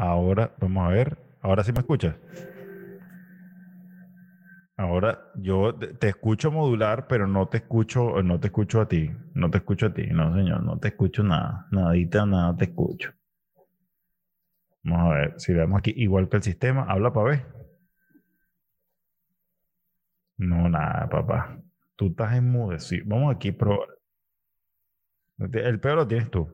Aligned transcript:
Ahora, 0.00 0.54
vamos 0.58 0.86
a 0.86 0.88
ver. 0.88 1.18
Ahora 1.42 1.62
sí 1.62 1.72
me 1.72 1.80
escuchas. 1.80 2.16
Ahora 4.78 5.30
yo 5.34 5.74
te 5.74 6.08
escucho 6.08 6.50
modular, 6.50 7.06
pero 7.06 7.26
no 7.26 7.48
te 7.48 7.58
escucho, 7.58 8.22
no 8.22 8.40
te 8.40 8.46
escucho 8.46 8.80
a 8.80 8.88
ti. 8.88 9.10
No 9.34 9.50
te 9.50 9.58
escucho 9.58 9.88
a 9.88 9.92
ti. 9.92 10.06
No, 10.06 10.34
señor, 10.34 10.62
no 10.62 10.78
te 10.78 10.88
escucho 10.88 11.22
nada. 11.22 11.66
Nadita, 11.70 12.24
nada 12.24 12.56
te 12.56 12.64
escucho. 12.64 13.12
Vamos 14.84 15.12
a 15.12 15.14
ver 15.18 15.34
si 15.36 15.52
vemos 15.52 15.78
aquí, 15.78 15.92
igual 15.94 16.30
que 16.30 16.38
el 16.38 16.42
sistema. 16.44 16.86
Habla 16.88 17.12
para 17.12 17.28
ver. 17.28 17.46
No, 20.38 20.66
nada, 20.66 21.10
papá. 21.10 21.60
Tú 21.96 22.06
estás 22.06 22.36
enmudecido. 22.36 23.04
Vamos 23.06 23.36
aquí 23.36 23.52
probar. 23.52 23.88
El 25.38 25.78
peor 25.78 25.96
lo 25.96 26.08
tienes 26.08 26.30
tú. 26.30 26.48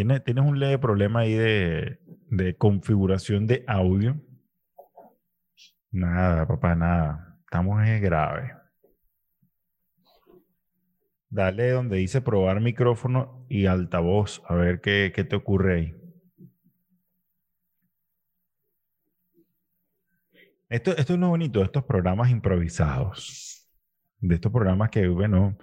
¿Tienes, 0.00 0.46
un 0.46 0.58
leve 0.58 0.78
problema 0.78 1.20
ahí 1.20 1.34
de, 1.34 2.56
configuración 2.56 3.46
de 3.46 3.64
audio. 3.66 4.18
Nada, 5.90 6.48
papá, 6.48 6.74
nada. 6.74 7.38
Estamos 7.44 7.86
en 7.86 8.00
grave. 8.00 8.54
Dale 11.28 11.72
donde 11.72 11.98
dice 11.98 12.22
probar 12.22 12.62
micrófono 12.62 13.44
y 13.50 13.66
altavoz, 13.66 14.42
a 14.46 14.54
ver 14.54 14.80
qué, 14.80 15.12
qué 15.14 15.22
te 15.22 15.36
ocurre 15.36 15.74
ahí. 15.74 15.94
Esto, 20.70 20.96
esto 20.96 21.12
es 21.12 21.18
lo 21.18 21.28
bonito 21.28 21.58
de 21.58 21.66
estos 21.66 21.84
programas 21.84 22.30
improvisados. 22.30 23.68
De 24.18 24.36
estos 24.36 24.50
programas 24.50 24.88
que, 24.88 25.08
bueno, 25.08 25.58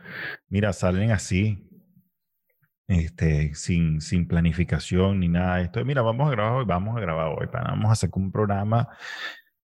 mira, 0.48 0.74
salen 0.74 1.10
así, 1.10 1.66
este, 2.88 3.54
sin, 3.54 4.02
sin 4.02 4.27
planificación 4.27 5.20
ni 5.20 5.27
nada 5.27 5.58
de 5.58 5.64
esto. 5.64 5.84
Mira, 5.86 6.02
vamos 6.02 6.27
a 6.27 6.32
grabar 6.32 6.54
hoy, 6.54 6.66
vamos 6.66 6.98
a 6.98 7.02
grabar 7.02 7.27
hoy, 7.38 7.48
vamos 7.52 7.90
a 7.90 7.91
hacer 7.94 8.10
un 8.13 8.32
programa 8.32 8.90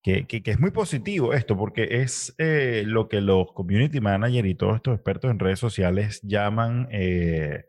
que, 0.01 0.25
que, 0.25 0.41
es 0.45 0.59
muy 0.59 0.71
positivo 0.71 1.33
esto, 1.33 1.57
porque 1.57 2.01
es 2.01 2.33
eh, 2.37 2.83
lo 2.85 3.09
que 3.09 3.21
los 3.21 3.51
community 3.51 3.99
managers 3.99 4.47
y 4.47 4.55
todos 4.55 4.77
estos 4.77 4.95
expertos 4.95 5.29
en 5.29 5.39
redes 5.39 5.59
sociales 5.59 6.21
llaman, 6.23 6.87
eh, 6.91 7.65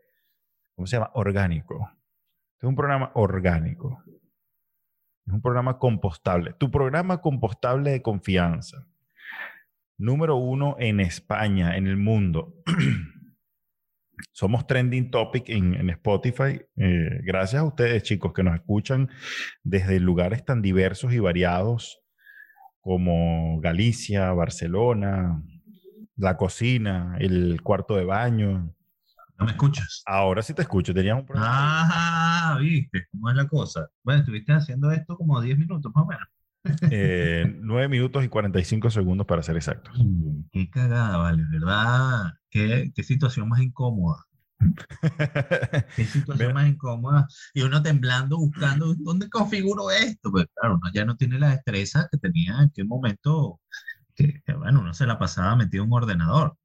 ¿cómo 0.75 0.87
se 0.87 0.95
llama? 0.95 1.11
Orgánico. 1.13 1.91
Es 2.57 2.63
un 2.63 2.75
programa 2.75 3.11
orgánico. 3.15 4.01
Es 5.25 5.33
un 5.33 5.41
programa 5.41 5.77
compostable. 5.77 6.53
Tu 6.53 6.71
programa 6.71 7.21
compostable 7.21 7.91
de 7.91 8.01
confianza. 8.01 8.87
Número 9.97 10.37
uno 10.37 10.77
en 10.79 10.99
España, 10.99 11.75
en 11.75 11.87
el 11.87 11.97
mundo. 11.97 12.55
Somos 14.31 14.67
trending 14.67 15.11
topic 15.11 15.49
en, 15.49 15.89
Spotify. 15.89 16.61
Eh, 16.77 17.21
gracias 17.23 17.61
a 17.61 17.65
ustedes, 17.65 18.03
chicos, 18.03 18.33
que 18.33 18.43
nos 18.43 18.55
escuchan 18.55 19.09
desde 19.63 19.99
lugares 19.99 20.45
tan 20.45 20.61
diversos 20.61 21.13
y 21.13 21.19
variados 21.19 21.99
como 22.79 23.59
Galicia, 23.61 24.31
Barcelona, 24.33 25.43
la 26.15 26.37
cocina, 26.37 27.15
el 27.19 27.61
cuarto 27.61 27.95
de 27.95 28.05
baño, 28.05 28.73
¿No 29.41 29.45
me 29.45 29.53
escuchas? 29.53 30.03
Ahora 30.05 30.43
sí 30.43 30.53
te 30.53 30.61
escucho, 30.61 30.93
tenías 30.93 31.17
un 31.17 31.25
problema. 31.25 31.49
Ah, 31.49 32.57
viste, 32.59 33.07
¿cómo 33.09 33.27
es 33.27 33.35
la 33.35 33.47
cosa? 33.47 33.89
Bueno, 34.03 34.19
estuviste 34.19 34.53
haciendo 34.53 34.91
esto 34.91 35.17
como 35.17 35.41
10 35.41 35.57
minutos 35.57 35.91
más 35.95 36.03
o 36.03 36.07
menos. 36.07 36.27
Eh, 36.91 37.57
9 37.59 37.87
minutos 37.87 38.23
y 38.23 38.27
45 38.27 38.89
segundos 38.91 39.25
para 39.25 39.43
ser 39.43 39.55
exactos. 39.55 39.95
Qué 40.51 40.69
cagada, 40.69 41.17
vale, 41.17 41.43
¿verdad? 41.51 42.33
Qué, 42.49 42.91
qué 42.93 43.03
situación 43.03 43.49
más 43.49 43.61
incómoda. 43.61 44.25
qué 45.95 46.05
situación 46.05 46.53
más 46.53 46.67
incómoda. 46.67 47.27
Y 47.53 47.61
uno 47.61 47.81
temblando, 47.81 48.37
buscando 48.37 48.93
dónde 48.99 49.29
configuro 49.29 49.89
esto. 49.89 50.31
Pues 50.31 50.45
claro, 50.55 50.75
uno 50.75 50.91
ya 50.93 51.05
no 51.05 51.17
tiene 51.17 51.39
la 51.39 51.49
destreza 51.49 52.07
que 52.11 52.17
tenía 52.17 52.53
en 52.53 52.69
aquel 52.69 52.85
momento, 52.85 53.59
que, 54.15 54.41
que 54.45 54.53
bueno, 54.53 54.81
uno 54.81 54.93
se 54.93 55.07
la 55.07 55.17
pasaba 55.17 55.55
metido 55.55 55.83
en 55.83 55.91
un 55.91 55.97
ordenador 55.97 56.55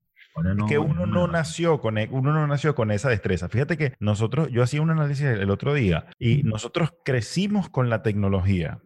que 0.69 0.79
uno 0.79 1.07
no, 1.07 1.27
nació 1.29 1.81
con 1.81 1.97
e, 1.99 2.09
uno 2.11 2.33
no 2.33 2.47
nació 2.47 2.75
con 2.75 2.91
esa 2.91 3.09
destreza. 3.09 3.49
Fíjate 3.49 3.77
que 3.77 3.95
nosotros, 4.01 4.49
yo 4.51 4.63
hacía 4.63 4.83
un 4.83 4.91
análisis 4.91 5.25
el 5.25 5.51
otro 5.51 5.73
día 5.73 6.07
y 6.19 6.43
nosotros 6.43 6.93
crecimos 7.05 7.71
con 7.71 7.89
la 7.89 8.03
tecnología. 8.03 8.81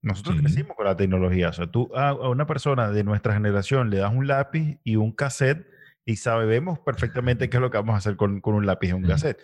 Nosotros 0.00 0.36
crecimos 0.40 0.76
con 0.76 0.86
la 0.86 0.96
tecnología. 0.96 1.48
O 1.48 1.52
sea, 1.52 1.66
tú 1.66 1.90
a, 1.94 2.14
una 2.14 2.46
persona 2.46 2.90
de 2.90 3.04
nuestra 3.04 3.34
generación 3.34 3.90
le 3.90 3.98
das 3.98 4.12
un 4.14 4.26
lápiz 4.26 4.78
y 4.84 4.96
un 4.96 5.12
cassette 5.12 5.66
y 6.04 6.16
sabemos 6.16 6.78
perfectamente 6.78 7.50
qué 7.50 7.58
es 7.58 7.60
lo 7.60 7.70
que 7.70 7.76
vamos 7.76 7.94
a 7.94 7.98
hacer 7.98 8.16
con, 8.16 8.40
con 8.40 8.54
un 8.54 8.64
lápiz 8.64 8.88
y 8.88 8.92
un 8.92 9.02
cassette. 9.02 9.40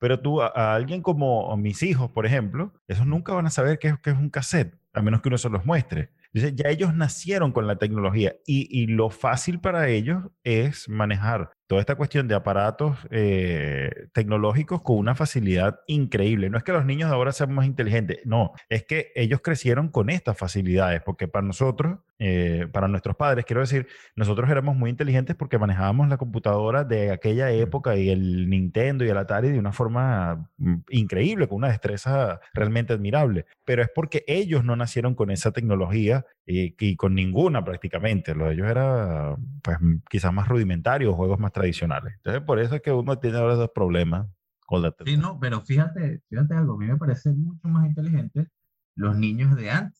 Pero 0.00 0.20
tú, 0.20 0.42
a, 0.42 0.74
alguien 0.74 1.02
como 1.02 1.56
mis 1.56 1.82
hijos, 1.82 2.10
por 2.10 2.26
ejemplo, 2.26 2.72
esos 2.88 3.06
nunca 3.06 3.32
van 3.32 3.46
a 3.46 3.50
saber 3.50 3.78
qué, 3.78 3.94
qué 4.02 4.10
es 4.10 4.16
un 4.16 4.30
cassette, 4.30 4.74
a 4.92 5.02
menos 5.02 5.20
que 5.22 5.28
uno 5.28 5.38
se 5.38 5.48
los 5.48 5.64
muestre. 5.64 6.10
Entonces, 6.32 6.56
ya 6.56 6.70
ellos 6.70 6.94
nacieron 6.94 7.52
con 7.52 7.66
la 7.66 7.76
tecnología 7.76 8.34
y, 8.46 8.66
y, 8.70 8.86
lo 8.86 9.10
fácil 9.10 9.60
para 9.60 9.88
ellos 9.88 10.24
es 10.42 10.88
manejar 10.88 11.52
toda 11.68 11.82
esta 11.82 11.96
cuestión 11.96 12.26
de 12.28 12.34
aparatos 12.34 12.96
eh, 13.10 14.08
tecnológicos 14.12 14.80
con 14.80 14.96
una 14.96 15.14
facilidad 15.14 15.80
increíble. 15.86 16.48
No 16.48 16.56
es 16.56 16.64
que 16.64 16.72
los 16.72 16.86
niños 16.86 17.10
de 17.10 17.14
ahora 17.14 17.30
sean 17.30 17.52
más 17.52 17.66
inteligentes, 17.66 18.20
no, 18.24 18.52
es 18.70 18.84
que 18.84 19.12
ellos 19.14 19.40
crecieron 19.42 19.88
con 19.88 20.08
estas 20.08 20.36
facilidades, 20.36 21.02
porque 21.02 21.28
para 21.28 21.46
nosotros, 21.46 21.98
eh, 22.20 22.66
para 22.72 22.88
nuestros 22.88 23.14
padres, 23.14 23.44
quiero 23.44 23.60
decir, 23.60 23.86
nosotros 24.16 24.50
éramos 24.50 24.74
muy 24.74 24.90
inteligentes 24.90 25.36
porque 25.36 25.56
manejábamos 25.56 26.08
la 26.08 26.16
computadora 26.16 26.82
de 26.82 27.12
aquella 27.12 27.52
época 27.52 27.96
y 27.96 28.10
el 28.10 28.50
Nintendo 28.50 29.04
y 29.04 29.08
el 29.08 29.16
Atari 29.16 29.50
de 29.50 29.58
una 29.58 29.72
forma 29.72 30.50
mm, 30.56 30.76
increíble, 30.90 31.46
con 31.46 31.58
una 31.58 31.68
destreza 31.68 32.40
realmente 32.54 32.92
admirable, 32.92 33.46
pero 33.64 33.82
es 33.82 33.90
porque 33.94 34.24
ellos 34.26 34.64
no 34.64 34.74
nacieron 34.74 35.14
con 35.14 35.30
esa 35.30 35.52
tecnología 35.52 36.24
y, 36.44 36.96
con 36.96 37.14
ninguna 37.14 37.64
prácticamente. 37.64 38.34
Lo 38.34 38.46
de 38.46 38.54
ellos 38.54 38.68
era 38.68 39.36
pues 39.62 39.78
quizás 40.10 40.32
más 40.32 40.48
rudimentario, 40.48 41.14
juegos 41.14 41.38
más 41.38 41.52
tradicionales. 41.52 42.14
Entonces, 42.16 42.42
por 42.42 42.58
eso 42.58 42.74
es 42.74 42.82
que 42.82 42.90
uno 42.90 43.18
tiene 43.18 43.38
ahora 43.38 43.54
esos 43.54 43.70
problemas 43.70 44.26
con 44.66 44.82
la 44.82 44.94
Sí, 45.04 45.16
no, 45.16 45.38
pero 45.38 45.60
fíjate, 45.60 46.22
fíjate 46.28 46.54
algo, 46.54 46.74
a 46.74 46.78
mí 46.78 46.86
me 46.86 46.96
parece 46.96 47.32
mucho 47.32 47.68
más 47.68 47.86
inteligente 47.86 48.48
los 48.96 49.16
niños 49.16 49.54
de 49.56 49.70
antes. 49.70 49.97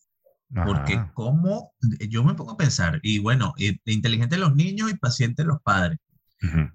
Porque 0.53 1.03
como 1.13 1.73
yo 2.09 2.23
me 2.23 2.33
pongo 2.33 2.51
a 2.51 2.57
pensar, 2.57 2.99
y 3.03 3.19
bueno, 3.19 3.53
inteligentes 3.85 4.39
los 4.39 4.55
niños 4.55 4.89
y 4.91 4.97
pacientes 4.97 5.45
los 5.45 5.61
padres. 5.61 5.99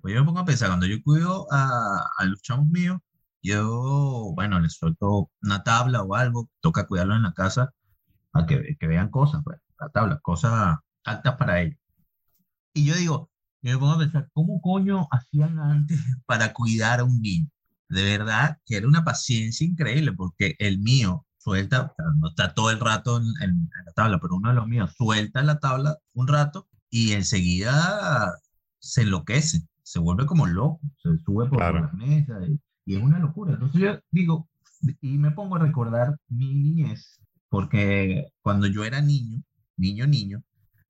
Pues 0.01 0.15
yo 0.15 0.21
me 0.21 0.27
pongo 0.27 0.41
a 0.41 0.45
pensar, 0.45 0.69
cuando 0.69 0.87
yo 0.87 1.03
cuido 1.03 1.47
a, 1.51 2.09
a 2.19 2.25
los 2.27 2.43
chavos 2.43 2.67
míos, 2.67 2.99
yo, 3.43 4.33
bueno, 4.35 4.61
les 4.61 4.75
suelto 4.75 5.31
una 5.43 5.63
tabla 5.63 6.03
o 6.03 6.15
algo, 6.15 6.51
toca 6.61 6.87
cuidarlo 6.87 7.15
en 7.17 7.23
la 7.23 7.33
casa, 7.35 7.73
a 8.33 8.47
que, 8.47 8.77
que 8.79 8.87
vean 8.87 9.11
cosas, 9.11 9.43
pues 9.45 9.59
la 9.79 9.89
tabla, 9.89 10.19
cosas 10.21 10.79
altas 11.05 11.37
para 11.37 11.61
ellos. 11.61 11.79
Y 12.73 12.87
yo 12.87 12.95
digo, 12.95 13.31
yo 13.63 13.73
me 13.73 13.79
pongo 13.79 13.93
a 13.93 13.99
pensar, 13.99 14.29
¿cómo 14.33 14.61
coño 14.61 15.09
hacían 15.11 15.59
antes 15.59 15.99
para 16.27 16.53
cuidar 16.53 17.01
a 17.01 17.05
un 17.05 17.21
niño? 17.21 17.49
De 17.89 18.03
verdad 18.03 18.59
que 18.67 18.77
era 18.77 18.89
una 18.89 19.05
paciencia 19.05 19.67
increíble, 19.67 20.13
porque 20.13 20.57
el 20.59 20.79
mío 20.79 21.27
suelta, 21.45 21.95
no 22.17 22.29
está 22.29 22.55
todo 22.55 22.71
el 22.71 22.81
rato 22.81 23.19
en, 23.19 23.71
la 23.85 23.93
tabla, 23.93 24.19
pero 24.19 24.37
uno 24.37 24.49
de 24.49 24.55
los 24.55 24.67
míos 24.67 24.95
suelta 24.97 25.43
la 25.43 25.61
tabla 25.61 25.99
un 26.15 26.27
rato 26.27 26.67
y 26.89 27.13
enseguida 27.13 28.33
se 28.79 29.03
enloquece, 29.03 29.63
se 29.83 29.99
vuelve 29.99 30.25
como 30.25 30.47
loco, 30.47 30.81
se 31.03 31.19
sube 31.19 31.47
por 31.49 31.61
la 31.61 31.93
mesa 31.93 32.39
y, 32.47 32.59
y, 32.87 32.97
es 32.97 33.03
una 33.03 33.19
locura. 33.19 33.53
Entonces 33.53 33.81
yo 33.81 34.01
digo, 34.11 34.49
y 35.03 35.19
me 35.19 35.33
pongo 35.33 35.57
a 35.57 35.61
recordar 35.61 36.17
mi 36.29 36.55
niñez, 36.55 37.21
porque 37.51 38.27
cuando 38.41 38.67
yo 38.67 38.85
era 38.85 39.03
niño, 39.03 39.43
niño, 39.77 40.07
niño, 40.07 40.43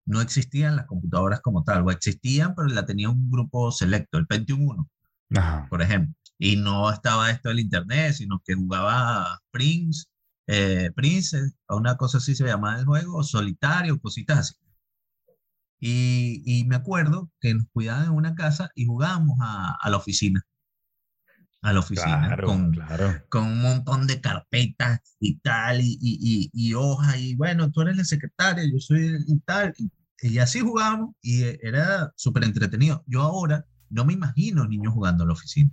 no 0.06 0.20
existían 0.20 0.76
las 0.76 0.86
computadoras 0.86 1.40
como 1.40 1.64
tal, 1.64 1.82
o 1.82 1.90
existían, 1.90 2.54
pero 2.54 2.68
la 2.68 2.86
tenía 2.86 3.10
un 3.10 3.30
grupo 3.30 3.72
selecto, 3.72 4.18
el 4.18 4.26
Pentium 4.26 4.68
1, 4.68 4.88
por 5.68 5.82
ejemplo. 5.82 6.14
Y 6.38 6.56
no 6.56 6.90
estaba 6.90 7.30
esto 7.30 7.48
del 7.48 7.60
Internet, 7.60 8.14
sino 8.14 8.40
que 8.44 8.54
jugaba 8.54 9.40
Prince, 9.50 10.06
eh, 10.46 10.90
Prince, 10.94 11.38
o 11.68 11.76
una 11.76 11.96
cosa 11.96 12.18
así 12.18 12.34
se 12.34 12.44
llamaba 12.44 12.78
el 12.78 12.84
juego, 12.84 13.22
solitario, 13.22 14.00
cositas 14.00 14.38
así. 14.38 14.54
Y, 15.80 16.42
y, 16.46 16.64
me 16.64 16.76
acuerdo 16.76 17.30
que 17.40 17.54
nos 17.54 17.66
cuidaban 17.72 18.06
en 18.06 18.12
una 18.12 18.34
casa 18.34 18.70
y 18.74 18.86
jugábamos 18.86 19.36
a, 19.42 19.76
a 19.80 19.90
la 19.90 19.98
oficina 19.98 20.46
a 21.64 21.72
la 21.72 21.80
oficina 21.80 22.36
con, 22.44 22.76
con 23.30 23.44
un 23.44 23.62
montón 23.62 24.06
de 24.06 24.20
carpetas 24.20 25.00
y 25.18 25.38
tal, 25.38 25.80
y, 25.80 25.96
y, 25.98 26.50
y, 26.52 26.74
hojas, 26.74 27.16
y 27.18 27.34
bueno, 27.36 27.70
tú 27.72 27.80
eres 27.80 27.96
la 27.96 28.04
secretaria, 28.04 28.64
yo 28.70 28.78
soy 28.78 29.16
y 29.26 29.38
tal, 29.40 29.72
y, 30.20 30.38
así 30.38 30.60
jugábamos, 30.60 31.14
y 31.22 31.42
era 31.62 32.12
súper 32.16 32.44
entretenido. 32.44 33.02
Yo 33.06 33.22
ahora 33.22 33.64
no 33.88 34.04
me 34.04 34.12
imagino 34.12 34.66
niños 34.66 34.92
jugando 34.92 35.24
a 35.24 35.26
la 35.26 35.32
oficina. 35.32 35.70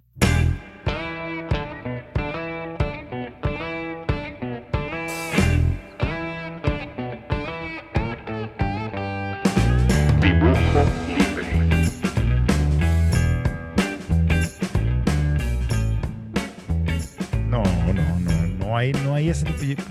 No 19.03 19.13
hay 19.13 19.29
ese 19.29 19.45
tipo. 19.45 19.83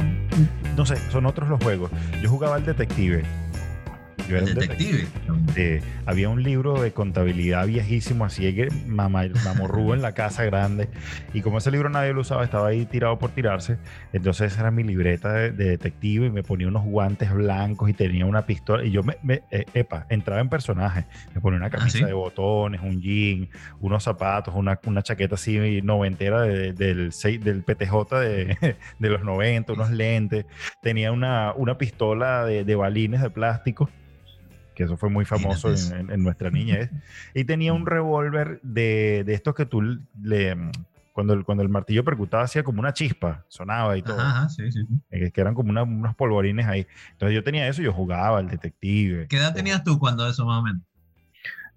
No 0.77 0.85
sé, 0.85 0.97
son 1.11 1.27
otros 1.27 1.49
los 1.49 1.63
juegos. 1.63 1.91
Yo 2.23 2.29
jugaba 2.29 2.57
al 2.57 2.65
detective 2.65 3.23
detective. 4.35 5.83
había 6.07 6.29
un 6.29 6.43
libro 6.43 6.81
de 6.81 6.93
contabilidad 6.93 7.67
viejísimo, 7.67 8.25
así 8.25 8.55
que 8.55 8.69
mamorrubo 8.87 9.95
en 9.95 10.03
la 10.03 10.13
casa 10.13 10.45
grande. 10.45 10.89
Y 11.33 11.41
como 11.43 11.59
ese 11.59 11.71
libro 11.71 11.89
nadie 11.89 12.13
lo 12.13 12.21
usaba, 12.21 12.45
estaba 12.45 12.69
ahí 12.69 12.87
tirado 12.87 13.19
por 13.19 13.31
tirarse. 13.31 13.79
Entonces 14.13 14.57
era 14.59 14.71
mi 14.71 14.83
libreta 14.83 15.33
de, 15.33 15.51
detective 15.53 16.27
y 16.27 16.31
me 16.31 16.43
ponía 16.43 16.69
unos 16.69 16.85
guantes 16.85 17.33
blancos 17.33 17.91
y 17.91 17.93
tenía 17.93 18.27
una 18.27 18.47
pistola. 18.47 18.85
Y 18.85 18.91
yo 18.91 19.03
me, 19.03 19.43
eh, 19.51 19.65
epa, 19.75 20.07
entraba 20.09 20.41
en 20.41 20.49
personaje. 20.49 21.07
Me 21.35 21.41
ponía 21.41 21.59
una 21.59 21.67
ah, 21.67 21.71
camisa 21.71 22.07
de 22.07 22.13
botones, 22.13 22.81
un 22.83 23.01
jean, 23.01 23.49
unos 23.81 24.05
zapatos, 24.05 24.55
una, 24.55 24.79
una 24.87 25.03
chaqueta 25.03 25.35
así 25.35 25.81
noventera 25.83 26.43
del, 26.43 26.75
del 26.75 27.63
PTJ 27.63 28.15
de, 28.21 28.77
de, 28.99 29.09
los 29.09 29.23
90, 29.23 29.73
unos 29.73 29.91
lentes. 29.91 30.47
Tenía 30.83 31.13
una, 31.13 31.53
una 31.55 31.79
pistola 31.79 32.45
de, 32.45 32.65
de 32.65 32.75
balines 32.75 33.21
de 33.23 33.31
plástico 33.31 33.89
que 34.81 34.85
eso 34.85 34.97
fue 34.97 35.11
muy 35.11 35.27
famoso 35.27 35.69
en, 35.95 36.23
nuestra 36.23 36.51
niñez. 36.51 36.89
Y 37.35 37.45
tenía 37.45 37.75
un 37.75 37.85
revólver 37.85 38.61
de, 38.63 39.25
de, 39.27 39.35
estos 39.35 39.55
que 39.55 39.67
tú 39.67 39.83
le... 40.23 40.57
Cuando 41.13 41.35
el, 41.35 41.45
cuando 41.45 41.63
el 41.63 41.69
martillo 41.69 42.03
percutaba 42.03 42.45
hacía 42.45 42.63
como 42.63 42.81
una 42.81 42.95
chispa, 42.95 43.45
sonaba 43.49 43.99
y 43.99 44.03
todo. 44.03 44.19
Ajá, 44.19 44.49
sí, 44.49 44.73
sí, 44.73 44.81
eh, 45.11 45.31
Que 45.33 45.41
eran 45.43 45.55
como 45.55 45.69
unos 45.71 46.15
polvorines 46.15 46.67
ahí. 46.67 46.87
Entonces 47.13 47.35
yo 47.35 47.45
tenía 47.45 47.69
eso, 47.69 47.83
yo 47.83 47.93
jugaba, 47.93 48.41
el 48.41 48.49
detective. 48.49 49.27
¿Qué 49.29 49.37
edad 49.37 49.53
tenías 49.53 49.85
tú 49.85 49.99
cuando 49.99 50.27
eso 50.27 50.47
más 50.47 50.61
o 50.61 50.63
menos? 50.63 50.83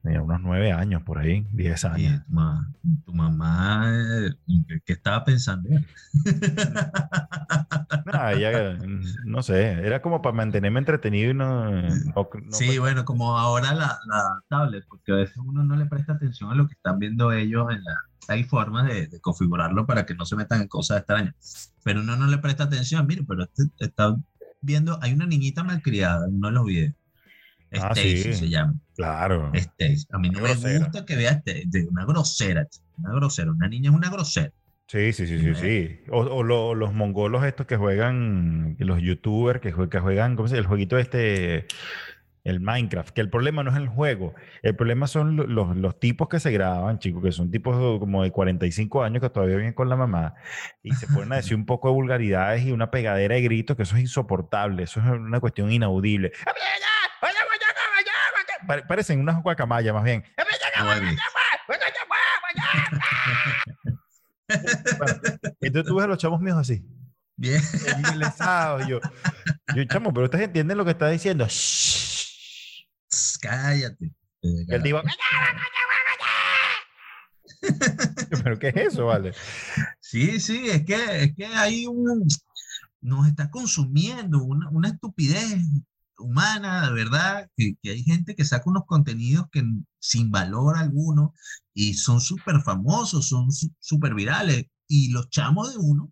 Tenía 0.04 0.22
unos 0.22 0.42
nueve 0.42 0.74
años 0.74 1.02
por 1.04 1.18
ahí, 1.18 1.48
diez 1.54 1.86
años. 1.86 2.22
tu, 3.06 3.14
mamá, 3.14 3.90
eh, 3.90 4.32
¿qué 4.86 4.92
estaba 4.92 5.24
pensando? 5.24 5.70
no, 9.26 9.42
sé, 9.42 9.72
era 9.72 10.02
como 10.02 10.22
para 10.22 10.36
mantenerme 10.36 10.80
entretenido 10.80 11.32
y 11.32 11.34
no... 11.34 11.72
sí, 12.50 12.78
bueno, 12.80 13.06
como 13.06 13.38
ahora 13.38 13.74
la, 13.74 13.98
la, 14.06 14.44
tablet, 14.50 14.84
porque 14.90 15.14
a 15.14 15.16
veces 15.16 15.38
uno 15.38 15.64
no 15.64 15.78
le 15.78 15.86
presta 15.86 16.12
atención 16.14 16.52
a 16.52 16.56
lo 16.56 16.68
que 16.68 16.74
están 16.74 17.00
viendo 17.00 17.32
ellos 17.32 17.72
en 17.72 17.82
la... 17.82 17.96
Hay 18.28 18.44
formas 18.44 18.88
de, 18.88 19.22
configurarlo 19.22 19.86
para 19.86 20.06
que 20.06 20.16
no 20.16 20.26
se 20.26 20.36
metan 20.36 20.64
en 20.64 20.68
cosas 20.68 20.98
extrañas, 20.98 21.72
pero 21.82 22.02
uno 22.02 22.18
no 22.18 22.28
le 22.28 22.40
presta 22.40 22.66
atención, 22.66 23.08
mire, 23.08 23.24
pero 23.26 23.44
este, 23.44 23.70
está 23.80 24.18
viendo, 24.60 25.00
hay 25.02 25.14
una 25.14 25.28
niñita 25.28 25.64
malcriada 25.64 26.28
en 26.28 26.36
uno 26.36 26.50
de 26.50 26.54
los 26.54 26.66
videos 26.66 26.94
Ah, 27.82 27.92
Stacy 27.92 28.34
se 28.34 28.50
llama. 28.50 28.76
Claro. 28.96 29.52
Stacy. 29.54 30.06
A 30.12 30.20
mí 30.20 30.30
no 30.30 30.42
me 30.42 30.80
gusta 30.80 31.06
que 31.06 31.16
vea 31.16 31.42
de 31.46 31.88
una 31.90 32.06
grosera, 32.06 32.68
una 32.98 33.14
grosera. 33.14 33.52
Una 33.52 33.68
niña 33.68 33.90
es 33.90 33.96
una 33.96 34.10
grosera. 34.10 34.52
Sí, 34.88 35.12
sí, 35.14 35.26
sí, 35.26 35.40
sí, 35.40 35.56
sí. 35.56 36.00
O, 36.12 36.44
los 36.44 36.94
mongolos 36.94 37.44
estos 37.46 37.66
que 37.66 37.78
juegan, 37.78 38.76
los 38.80 39.02
youtubers 39.02 39.60
que, 39.60 39.72
juegan, 39.72 40.36
¿cómo 40.36 40.48
se? 40.48 40.58
El 40.58 40.68
jueguito 40.68 41.00
este, 41.00 41.66
el 42.44 42.60
Minecraft, 42.60 43.10
que 43.10 43.22
el 43.22 43.30
problema 43.30 43.64
no 43.64 43.72
es 43.72 43.78
el 43.78 43.88
juego, 43.88 44.36
el 44.62 44.76
problema 44.76 45.08
son 45.08 45.38
los, 45.38 45.76
los, 45.76 46.00
tipos 46.00 46.28
que 46.28 46.40
se 46.40 46.52
graban, 46.52 47.00
chicos, 47.00 47.24
que 47.24 47.32
son 47.32 47.50
tipos 47.50 48.00
como 48.00 48.22
de 48.24 48.32
45 48.32 49.04
años 49.04 49.22
que 49.22 49.30
todavía 49.30 49.56
viven 49.56 49.74
con 49.74 49.90
la 49.90 49.96
mamá 49.96 50.36
y 50.84 50.94
se 50.94 51.08
ponen 51.08 51.34
a 51.34 51.38
decir 51.38 51.56
un 51.56 51.66
poco 51.66 51.88
de 51.88 51.96
vulgaridades 51.96 52.64
y 52.64 52.72
una 52.72 52.92
pegadera 52.92 53.36
de 53.36 53.42
gritos, 53.42 53.78
que 53.78 53.84
eso 53.84 53.96
es 53.96 54.02
insoportable, 54.02 54.84
eso 54.84 55.00
es 55.00 55.06
una 55.08 55.40
cuestión 55.40 55.72
inaudible 55.72 56.34
parecen 58.68 59.20
unas 59.20 59.42
guacamayas 59.42 59.94
más 59.94 60.04
bien. 60.04 60.24
entonces 65.62 65.88
tú 65.88 65.96
ves 65.96 66.06
a 66.06 66.08
los 66.08 66.18
chavos 66.18 66.42
míos 66.42 66.58
así. 66.58 66.86
Bien. 67.36 67.62
Yo, 68.88 69.00
yo, 69.76 69.86
chamo, 69.86 70.14
pero 70.14 70.26
ustedes 70.26 70.46
entienden 70.46 70.78
lo 70.78 70.86
que 70.86 70.92
está 70.92 71.10
diciendo. 71.10 71.48
Cállate. 73.42 74.12
el 74.42 74.84
tipo, 74.84 75.02
¿Pero 78.44 78.60
qué 78.60 78.68
es 78.70 78.76
eso, 78.76 79.06
vale? 79.06 79.34
Sí, 80.00 80.40
sí, 80.40 80.70
es 80.70 80.86
que, 80.86 81.24
es 81.24 81.36
que 81.36 81.46
hay 81.46 81.88
un. 81.88 82.28
Nos 83.02 83.28
está 83.28 83.50
consumiendo 83.50 84.44
una, 84.44 84.70
una 84.70 84.90
estupidez 84.90 85.58
humana, 86.24 86.88
de 86.88 86.94
verdad, 86.94 87.50
que, 87.58 87.76
hay 87.84 88.04
gente 88.04 88.36
que 88.36 88.46
saca 88.46 88.70
unos 88.70 88.86
contenidos 88.86 89.48
que 89.52 89.64
sin 90.00 90.32
valor 90.32 90.78
alguno 90.78 91.34
y 91.74 91.96
son 91.96 92.22
súper 92.22 92.62
famosos, 92.62 93.28
son 93.28 93.50
súper 93.80 94.14
virales 94.16 94.66
y 94.88 95.12
los 95.12 95.30
chamos 95.30 95.74
de 95.74 95.80
uno 95.80 96.12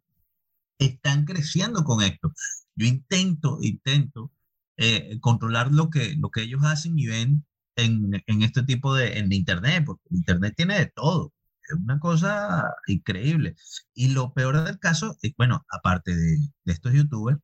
están 0.80 1.26
creciendo 1.26 1.84
con 1.84 2.02
esto. 2.04 2.34
Yo 2.76 2.88
intento, 2.88 3.60
intento 3.62 4.32
eh, 4.78 5.20
controlar 5.22 5.72
lo 5.72 5.90
que, 5.90 6.16
lo 6.18 6.30
que 6.32 6.44
ellos 6.44 6.64
hacen 6.64 6.98
y 6.98 7.08
ven 7.08 7.46
en, 7.76 8.12
en 8.28 8.42
este 8.44 8.64
tipo 8.64 8.96
de 8.96 9.20
en 9.20 9.32
Internet, 9.32 9.84
porque 9.86 10.04
Internet 10.12 10.54
tiene 10.58 10.78
de 10.80 10.88
todo. 10.88 11.34
Es 11.64 11.78
una 11.78 12.00
cosa 12.00 12.66
increíble. 12.88 13.56
Y 13.94 14.10
lo 14.10 14.34
peor 14.34 14.64
del 14.64 14.80
caso, 14.80 15.18
es, 15.22 15.34
bueno, 15.38 15.66
aparte 15.70 16.16
de, 16.16 16.38
de 16.66 16.74
estos 16.74 16.94
youtubers, 16.94 17.40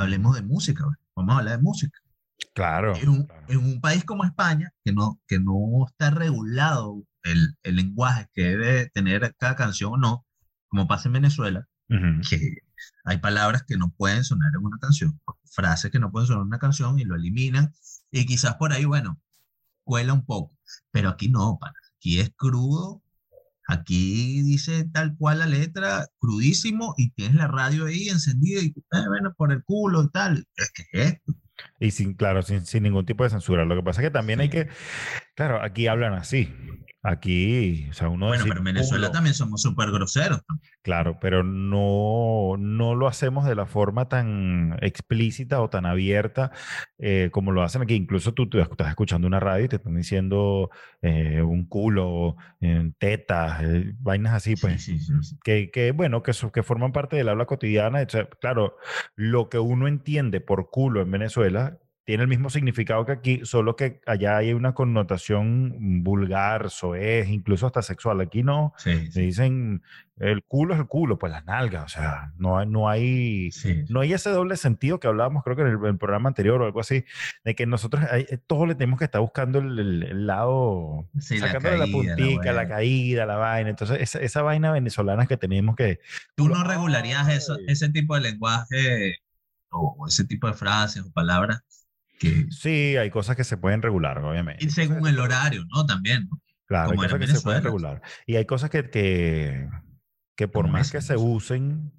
hablemos 0.00 0.34
de 0.34 0.42
música. 0.42 0.84
Vamos 1.14 1.34
a 1.34 1.38
hablar 1.38 1.56
de 1.56 1.62
música. 1.62 1.98
Claro 2.54 2.94
en, 2.96 3.08
un, 3.58 3.80
país 3.80 4.04
como 4.04 4.24
España, 4.24 4.72
que 4.84 4.92
no, 4.92 5.20
que 5.26 5.38
no 5.38 5.86
está 5.86 6.10
regulado 6.10 7.04
el, 7.22 7.56
el, 7.62 7.76
lenguaje 7.76 8.28
que 8.32 8.42
debe 8.42 8.90
tener 8.90 9.34
cada 9.38 9.56
canción 9.56 9.92
o 9.92 9.96
no, 9.98 10.26
como 10.68 10.88
pasa 10.88 11.08
en 11.08 11.14
Venezuela, 11.14 11.68
que 12.28 12.58
hay 13.04 13.18
palabras 13.18 13.64
que 13.66 13.76
no 13.76 13.90
pueden 13.90 14.24
sonar 14.24 14.52
en 14.54 14.64
una 14.64 14.78
canción, 14.78 15.20
frases 15.44 15.90
que 15.90 15.98
no 15.98 16.10
pueden 16.10 16.28
sonar 16.28 16.42
en 16.42 16.48
una 16.48 16.58
canción 16.58 16.98
y 16.98 17.04
lo 17.04 17.16
eliminan, 17.16 17.72
y 18.10 18.26
quizás 18.26 18.54
por 18.54 18.72
ahí, 18.72 18.84
bueno, 18.84 19.20
cuela 19.84 20.12
un 20.12 20.24
poco, 20.24 20.56
pero 20.90 21.08
aquí 21.10 21.28
no, 21.28 21.58
para. 21.60 21.74
aquí 21.96 22.20
es 22.20 22.30
crudo, 22.36 23.02
aquí 23.72 24.42
dice 24.42 24.84
tal 24.92 25.16
cual 25.16 25.40
la 25.40 25.46
letra, 25.46 26.06
crudísimo, 26.18 26.94
y 26.96 27.10
tienes 27.12 27.36
la 27.36 27.48
radio 27.48 27.86
ahí 27.86 28.08
encendida 28.08 28.60
y, 28.62 28.68
eh, 28.68 29.08
bueno, 29.08 29.34
por 29.36 29.52
el 29.52 29.62
culo 29.64 30.04
y 30.04 30.10
tal, 30.10 30.46
es 30.56 30.70
esto. 30.92 31.32
Y 31.80 31.90
sin, 31.90 32.14
claro, 32.14 32.42
sin, 32.42 32.66
sin, 32.66 32.82
ningún 32.82 33.06
tipo 33.06 33.24
de 33.24 33.30
censura. 33.30 33.64
Lo 33.64 33.74
que 33.74 33.82
pasa 33.82 34.02
es 34.02 34.08
que 34.08 34.12
también 34.12 34.40
hay 34.40 34.50
que, 34.50 34.68
claro, 35.34 35.62
aquí 35.62 35.86
hablan 35.86 36.12
así. 36.12 36.54
Aquí, 37.02 37.86
o 37.88 37.94
sea, 37.94 38.10
uno... 38.10 38.26
Bueno, 38.26 38.44
pero 38.46 38.58
en 38.58 38.64
Venezuela 38.64 39.10
también 39.10 39.34
somos 39.34 39.62
súper 39.62 39.90
groseros. 39.90 40.42
Claro, 40.82 41.18
pero 41.18 41.42
no, 41.42 42.56
no 42.58 42.94
lo 42.94 43.08
hacemos 43.08 43.46
de 43.46 43.54
la 43.54 43.64
forma 43.64 44.10
tan 44.10 44.76
explícita 44.82 45.62
o 45.62 45.70
tan 45.70 45.86
abierta 45.86 46.52
eh, 46.98 47.30
como 47.32 47.52
lo 47.52 47.62
hacen 47.62 47.80
aquí. 47.80 47.94
Incluso 47.94 48.34
tú, 48.34 48.50
tú, 48.50 48.60
estás 48.60 48.90
escuchando 48.90 49.26
una 49.26 49.40
radio 49.40 49.64
y 49.64 49.68
te 49.68 49.76
están 49.76 49.94
diciendo 49.94 50.68
eh, 51.00 51.40
un 51.40 51.66
culo, 51.66 52.36
eh, 52.60 52.92
tetas, 52.98 53.62
vainas 54.00 54.34
así, 54.34 54.56
pues, 54.56 54.84
sí, 54.84 54.98
sí, 54.98 55.14
sí, 55.22 55.38
que, 55.42 55.70
que, 55.70 55.92
bueno, 55.92 56.22
que, 56.22 56.32
que 56.52 56.62
forman 56.62 56.92
parte 56.92 57.16
del 57.16 57.30
habla 57.30 57.46
cotidiana. 57.46 58.06
claro, 58.40 58.76
lo 59.16 59.48
que 59.48 59.58
uno 59.58 59.88
entiende 59.88 60.42
por 60.42 60.68
culo 60.68 61.00
en 61.00 61.10
Venezuela 61.10 61.69
tiene 62.10 62.24
el 62.24 62.28
mismo 62.28 62.50
significado 62.50 63.06
que 63.06 63.12
aquí, 63.12 63.40
solo 63.44 63.76
que 63.76 64.00
allá 64.04 64.36
hay 64.36 64.52
una 64.52 64.74
connotación 64.74 66.02
vulgar, 66.02 66.68
soez, 66.68 67.28
incluso 67.28 67.68
hasta 67.68 67.82
sexual. 67.82 68.20
Aquí 68.20 68.42
no, 68.42 68.74
se 68.78 69.20
dicen 69.20 69.84
el 70.16 70.42
culo 70.42 70.74
es 70.74 70.80
el 70.80 70.88
culo, 70.88 71.20
pues 71.20 71.30
las 71.30 71.44
nalgas, 71.44 71.84
o 71.84 71.88
sea, 71.88 72.32
no, 72.36 72.64
no 72.64 72.88
hay 72.88 73.50
no 73.90 74.00
hay 74.00 74.12
ese 74.12 74.30
doble 74.30 74.56
sentido 74.56 74.98
que 74.98 75.06
hablábamos 75.06 75.44
creo 75.44 75.54
que 75.54 75.62
en 75.62 75.68
el, 75.68 75.98
programa 75.98 76.28
anterior 76.28 76.60
o 76.60 76.64
algo 76.64 76.80
así, 76.80 77.04
de 77.44 77.54
que 77.54 77.64
nosotros 77.64 78.02
hay, 78.10 78.26
eh, 78.28 78.38
todos 78.44 78.66
le 78.66 78.74
tenemos 78.74 78.98
que 78.98 79.04
estar 79.04 79.20
buscando 79.20 79.60
el, 79.60 80.26
lado, 80.26 81.08
sacando 81.20 81.70
la, 81.76 81.86
puntica, 81.86 82.52
la, 82.52 82.66
caída, 82.66 83.24
la 83.24 83.36
vaina, 83.36 83.70
entonces 83.70 83.98
esa, 84.00 84.18
esa, 84.18 84.42
vaina 84.42 84.72
venezolana 84.72 85.26
que 85.26 85.36
tenemos 85.36 85.76
que... 85.76 86.00
¿Tú 86.34 86.48
no 86.48 86.64
regularías 86.64 87.28
eso, 87.28 87.56
ese 87.68 87.88
tipo 87.90 88.16
de 88.16 88.22
lenguaje 88.22 89.20
o 89.70 90.08
ese 90.08 90.24
tipo 90.24 90.48
de 90.48 90.54
frases 90.54 91.04
o 91.04 91.12
palabras? 91.12 91.62
Sí, 92.50 92.96
hay 92.96 93.10
cosas 93.10 93.36
que 93.36 93.44
se 93.44 93.56
pueden 93.56 93.82
regular, 93.82 94.18
obviamente. 94.18 94.64
Y 94.64 94.70
según 94.70 95.06
el 95.06 95.18
horario, 95.18 95.64
¿no? 95.74 95.86
También. 95.86 96.28
Claro, 96.66 96.90
hay 96.90 96.96
cosas 96.96 97.18
que 97.18 97.26
se 97.26 97.40
pueden 97.40 97.64
regular. 97.64 98.02
Y 98.26 98.36
hay 98.36 98.44
cosas 98.44 98.70
que, 98.70 98.90
que, 98.90 99.68
que 100.36 100.48
por 100.48 100.68
más 100.68 100.92
que 100.92 101.00
se 101.00 101.16
usen, 101.16 101.92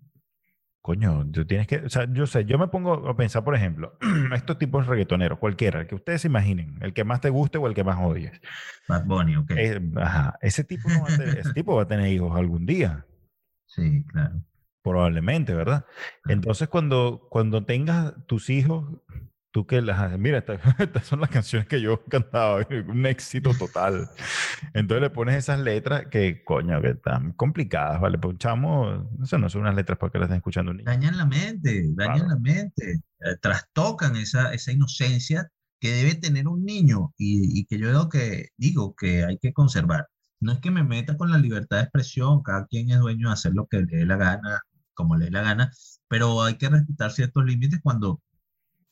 coño, 0.81 1.25
tú 1.31 1.45
tienes 1.45 1.67
que, 1.67 1.77
o 1.77 1.89
sea, 1.89 2.07
yo 2.11 2.25
sé, 2.25 2.45
yo 2.45 2.57
me 2.57 2.67
pongo 2.67 3.09
a 3.09 3.15
pensar, 3.15 3.43
por 3.43 3.55
ejemplo, 3.55 3.97
estos 4.33 4.57
tipos 4.57 4.85
de 4.85 4.91
reggaetoneros, 4.91 5.39
cualquiera, 5.39 5.81
el 5.81 5.87
que 5.87 5.95
ustedes 5.95 6.21
se 6.21 6.27
imaginen, 6.27 6.77
el 6.81 6.93
que 6.93 7.03
más 7.03 7.21
te 7.21 7.29
guste 7.29 7.57
o 7.57 7.67
el 7.67 7.73
que 7.73 7.83
más 7.83 7.99
odies. 7.99 8.39
Bad 8.87 9.05
Bunny, 9.05 9.35
ok. 9.35 9.51
Eh, 9.51 9.81
ajá, 9.97 10.37
ese 10.41 10.63
tipo, 10.63 10.89
no 10.89 11.01
va 11.01 11.13
a 11.13 11.17
tener, 11.17 11.37
ese 11.37 11.53
tipo 11.53 11.75
va 11.75 11.83
a 11.83 11.87
tener 11.87 12.07
hijos 12.11 12.35
algún 12.35 12.65
día. 12.65 13.05
Sí, 13.65 14.03
claro. 14.05 14.43
Probablemente, 14.83 15.53
¿verdad? 15.53 15.85
Entonces, 16.27 16.67
cuando, 16.67 17.27
cuando 17.29 17.65
tengas 17.65 18.15
tus 18.25 18.49
hijos, 18.49 18.85
tú 19.51 19.67
que 19.67 19.81
las 19.81 20.17
mira, 20.17 20.43
estas, 20.79 21.05
son 21.05 21.19
las 21.19 21.29
canciones 21.29 21.67
que 21.67 21.81
yo 21.81 22.03
cantaba, 22.09 22.65
un 22.87 23.05
éxito 23.05 23.53
total. 23.53 24.09
Entonces 24.73 25.01
le 25.01 25.09
pones 25.09 25.35
esas 25.35 25.59
letras 25.59 26.07
que, 26.07 26.43
coño, 26.43 26.81
que 26.81 26.91
están 26.91 27.33
complicadas, 27.33 28.01
¿vale? 28.01 28.17
Pues 28.17 28.37
chamo, 28.37 29.09
eso 29.21 29.37
no 29.37 29.49
son 29.49 29.61
unas 29.61 29.75
letras 29.75 29.97
para 29.99 30.11
que 30.11 30.19
las 30.19 30.25
estén 30.27 30.37
escuchando 30.37 30.71
un 30.71 30.77
niño. 30.77 30.89
Dañan 30.89 31.17
la 31.17 31.25
mente, 31.25 31.85
dañan 31.93 32.29
la 32.29 32.37
mente, 32.37 33.01
eh, 33.19 33.35
trastocan 33.41 34.15
esa, 34.15 34.53
esa 34.53 34.71
inocencia 34.71 35.49
que 35.79 35.91
debe 35.91 36.15
tener 36.15 36.47
un 36.47 36.63
niño 36.63 37.13
y, 37.17 37.59
y 37.59 37.65
que 37.65 37.79
yo 37.79 37.87
digo 37.87 38.09
que, 38.09 38.49
digo 38.57 38.95
que 38.95 39.25
hay 39.25 39.37
que 39.39 39.53
conservar. 39.53 40.07
No 40.39 40.53
es 40.53 40.59
que 40.59 40.71
me 40.71 40.83
meta 40.83 41.17
con 41.17 41.29
la 41.29 41.37
libertad 41.37 41.77
de 41.77 41.83
expresión, 41.83 42.41
cada 42.41 42.65
quien 42.65 42.89
es 42.89 42.99
dueño 42.99 43.27
de 43.27 43.33
hacer 43.33 43.53
lo 43.53 43.67
que 43.67 43.81
le 43.81 43.97
dé 43.97 44.05
la 44.05 44.17
gana, 44.17 44.61
como 44.93 45.15
le 45.15 45.25
dé 45.25 45.31
la 45.31 45.41
gana, 45.41 45.71
pero 46.07 46.43
hay 46.43 46.55
que 46.55 46.69
respetar 46.69 47.11
ciertos 47.11 47.45
límites 47.45 47.79
cuando 47.83 48.21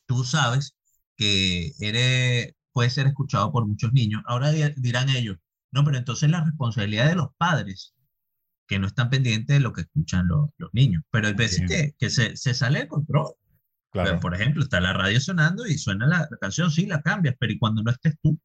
tú 0.09 0.23
sabes 0.23 0.75
que 1.15 1.71
eres, 1.79 2.53
puede 2.73 2.89
ser 2.89 3.05
escuchado 3.05 3.51
por 3.51 3.67
muchos 3.67 3.93
niños. 3.93 4.23
Ahora 4.25 4.51
dirán 4.51 5.09
ellos, 5.09 5.37
no, 5.71 5.85
pero 5.85 5.97
entonces 5.97 6.31
la 6.31 6.43
responsabilidad 6.43 7.07
de 7.07 7.15
los 7.15 7.27
padres 7.37 7.93
que 8.67 8.79
no 8.79 8.87
están 8.87 9.11
pendientes 9.11 9.55
de 9.55 9.59
lo 9.59 9.71
que 9.71 9.81
escuchan 9.81 10.27
los, 10.27 10.49
los 10.57 10.73
niños. 10.73 11.03
Pero 11.11 11.27
hay 11.27 11.33
veces 11.33 11.67
que, 11.67 11.93
que 11.97 12.09
se, 12.09 12.35
se, 12.35 12.53
sale 12.55 12.79
de 12.79 12.87
control. 12.87 13.33
Claro. 13.91 14.19
por 14.19 14.35
ejemplo, 14.35 14.61
está 14.61 14.79
la 14.79 14.93
radio 14.93 15.19
sonando 15.19 15.65
y 15.65 15.77
suena 15.77 16.05
la, 16.05 16.29
canción, 16.39 16.69
sí, 16.69 16.85
la 16.85 17.01
cambias, 17.01 17.35
pero 17.39 17.53
¿y 17.53 17.57
cuando 17.57 17.81
no 17.81 17.89
estés 17.89 18.15
tú? 18.21 18.39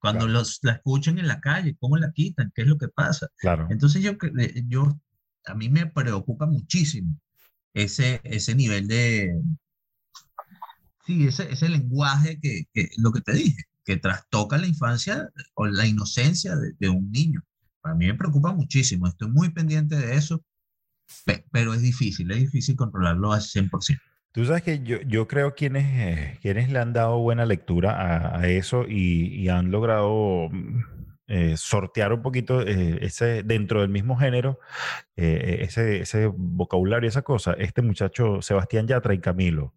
Cuando 0.00 0.26
los, 0.26 0.58
la 0.62 0.72
escuchen 0.72 1.18
en 1.18 1.28
la 1.28 1.40
calle, 1.40 1.76
¿cómo 1.78 1.98
la 1.98 2.10
quitan? 2.12 2.50
¿Qué 2.54 2.62
es 2.62 2.68
lo 2.68 2.78
que 2.78 2.88
pasa? 2.88 3.28
Claro. 3.36 3.68
Entonces 3.70 4.02
yo, 4.02 4.12
eh, 4.38 4.64
yo, 4.66 4.98
a 5.44 5.54
mí 5.54 5.68
me 5.68 5.86
preocupa 5.86 6.46
muchísimo 6.46 7.14
ese, 7.74 8.22
ese 8.24 8.54
nivel 8.54 8.88
de, 8.88 9.38
sí, 11.06 11.26
ese, 11.26 11.50
ese 11.52 11.68
lenguaje 11.68 12.38
que, 12.40 12.64
que, 12.72 12.90
lo 12.98 13.12
que 13.12 13.20
te 13.20 13.32
dije, 13.32 13.62
que 13.84 13.96
trastoca 13.96 14.58
la 14.58 14.66
infancia 14.66 15.30
o 15.54 15.66
la 15.66 15.86
inocencia 15.86 16.56
de, 16.56 16.72
de 16.78 16.88
un 16.88 17.10
niño. 17.10 17.42
Para 17.80 17.94
mí 17.94 18.06
me 18.06 18.14
preocupa 18.14 18.52
muchísimo, 18.52 19.06
estoy 19.06 19.30
muy 19.30 19.50
pendiente 19.50 19.96
de 19.96 20.16
eso, 20.16 20.44
pero 21.50 21.74
es 21.74 21.82
difícil, 21.82 22.30
es 22.30 22.38
difícil 22.38 22.76
controlarlo 22.76 23.32
al 23.32 23.40
100%. 23.40 23.98
Tú 24.32 24.44
sabes 24.44 24.62
que 24.62 24.82
yo, 24.84 25.00
yo 25.02 25.26
creo 25.26 25.54
quienes, 25.54 25.86
eh, 25.86 26.38
quienes 26.40 26.70
le 26.70 26.78
han 26.78 26.92
dado 26.92 27.18
buena 27.18 27.46
lectura 27.46 27.94
a, 27.94 28.38
a 28.38 28.48
eso 28.48 28.84
y, 28.88 29.34
y, 29.34 29.48
han 29.48 29.72
logrado 29.72 30.48
mm, 30.50 30.82
eh, 31.26 31.56
sortear 31.56 32.12
un 32.12 32.22
poquito 32.22 32.60
eh, 32.60 32.98
ese 33.02 33.42
dentro 33.44 33.80
del 33.80 33.88
mismo 33.88 34.16
género, 34.16 34.58
eh, 35.16 35.58
ese, 35.62 36.00
ese 36.00 36.26
vocabulario, 36.26 37.08
esa 37.08 37.22
cosa, 37.22 37.52
este 37.54 37.82
muchacho 37.82 38.42
Sebastián 38.42 38.86
Yatra 38.88 39.14
y 39.14 39.20
Camilo. 39.20 39.72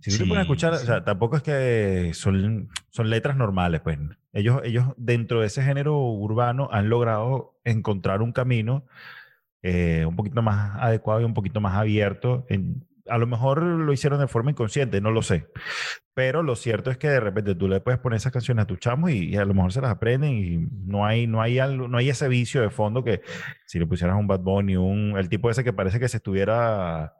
Si 0.00 0.10
tú 0.10 0.16
sí, 0.16 0.22
te 0.22 0.28
puedes 0.28 0.42
escuchar, 0.42 0.76
sí. 0.76 0.84
o 0.84 0.86
sea, 0.86 1.04
tampoco 1.04 1.36
es 1.36 1.42
que 1.42 2.12
son, 2.14 2.68
son 2.88 3.10
letras 3.10 3.36
normales, 3.36 3.80
pues. 3.80 3.98
Ellos, 4.32 4.60
ellos 4.64 4.86
dentro 4.96 5.40
de 5.40 5.46
ese 5.46 5.62
género 5.62 5.98
urbano 5.98 6.68
han 6.72 6.88
logrado 6.88 7.60
encontrar 7.64 8.22
un 8.22 8.32
camino 8.32 8.86
eh, 9.62 10.06
un 10.06 10.16
poquito 10.16 10.40
más 10.40 10.76
adecuado 10.80 11.20
y 11.20 11.24
un 11.24 11.34
poquito 11.34 11.60
más 11.60 11.74
abierto. 11.74 12.46
En, 12.48 12.86
a 13.10 13.18
lo 13.18 13.26
mejor 13.26 13.62
lo 13.62 13.92
hicieron 13.92 14.20
de 14.20 14.28
forma 14.28 14.50
inconsciente, 14.50 15.00
no 15.00 15.10
lo 15.10 15.22
sé. 15.22 15.48
Pero 16.14 16.42
lo 16.42 16.56
cierto 16.56 16.90
es 16.90 16.96
que 16.96 17.08
de 17.08 17.20
repente 17.20 17.54
tú 17.54 17.68
le 17.68 17.80
puedes 17.80 18.00
poner 18.00 18.18
esas 18.18 18.32
canciones 18.32 18.64
a 18.64 18.66
tu 18.66 18.76
chamo 18.76 19.08
y, 19.08 19.34
y, 19.34 19.36
a 19.36 19.44
lo 19.44 19.54
mejor 19.54 19.72
se 19.72 19.80
las 19.80 19.90
aprenden 19.90 20.32
y 20.32 20.58
no 20.86 21.04
hay, 21.04 21.26
no, 21.26 21.42
hay 21.42 21.58
algo, 21.58 21.88
no 21.88 21.98
hay 21.98 22.08
ese 22.08 22.28
vicio 22.28 22.62
de 22.62 22.70
fondo 22.70 23.04
que 23.04 23.22
si 23.66 23.78
le 23.78 23.86
pusieras 23.86 24.16
un 24.16 24.26
Bad 24.26 24.40
Bunny, 24.40 24.76
un, 24.76 25.16
el 25.18 25.28
tipo 25.28 25.50
ese 25.50 25.64
que 25.64 25.72
parece 25.72 25.98
que 26.00 26.08
se 26.08 26.18
estuviera, 26.18 27.14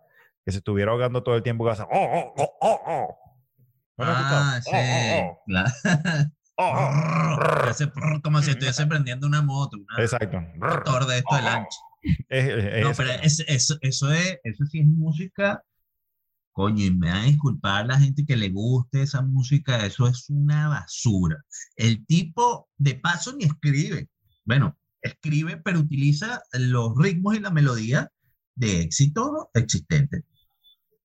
que 0.44 0.52
se 0.52 0.58
estuviera 0.58 0.92
ahogando 0.92 1.22
todo 1.22 1.36
el 1.36 1.42
tiempo, 1.42 1.64
que 1.64 1.70
hace, 1.72 1.82
oh, 1.82 1.88
oh, 1.92 2.34
oh, 2.36 2.58
oh, 2.60 2.80
oh. 2.86 3.18
ah, 3.98 4.60
sí. 4.62 4.70
Oh, 4.72 5.42
oh, 6.56 6.88
oh. 7.86 8.20
como 8.22 8.42
si 8.42 8.50
estuviese 8.50 8.86
prendiendo 8.86 9.26
una 9.26 9.42
moto. 9.42 9.76
Una, 9.76 10.02
Exacto. 10.02 10.38
Un 10.38 10.58
motor 10.58 11.06
de 11.06 11.18
esto 11.18 11.36
de 11.36 11.42
lancha. 11.42 11.78
No, 12.82 12.92
pero 12.96 13.10
es, 13.22 13.40
eso, 13.46 13.76
eso, 13.80 14.10
es, 14.12 14.38
eso 14.44 14.64
sí 14.66 14.80
es 14.80 14.86
música. 14.86 15.62
Coño, 16.52 16.84
y 16.84 16.90
me 16.90 17.08
van 17.08 17.22
a 17.22 17.26
disculpar 17.26 17.86
la 17.86 17.98
gente 17.98 18.24
que 18.26 18.36
le 18.36 18.50
guste 18.50 19.02
esa 19.02 19.22
música, 19.22 19.86
eso 19.86 20.06
es 20.08 20.28
una 20.28 20.68
basura. 20.68 21.36
El 21.76 22.04
tipo, 22.06 22.68
de 22.76 22.96
paso, 22.96 23.34
ni 23.34 23.44
escribe. 23.44 24.08
Bueno, 24.44 24.76
escribe, 25.00 25.58
pero 25.58 25.78
utiliza 25.78 26.42
los 26.52 26.92
ritmos 26.98 27.36
y 27.36 27.40
la 27.40 27.50
melodía 27.50 28.10
de 28.56 28.82
éxito 28.82 29.50
existente. 29.54 30.24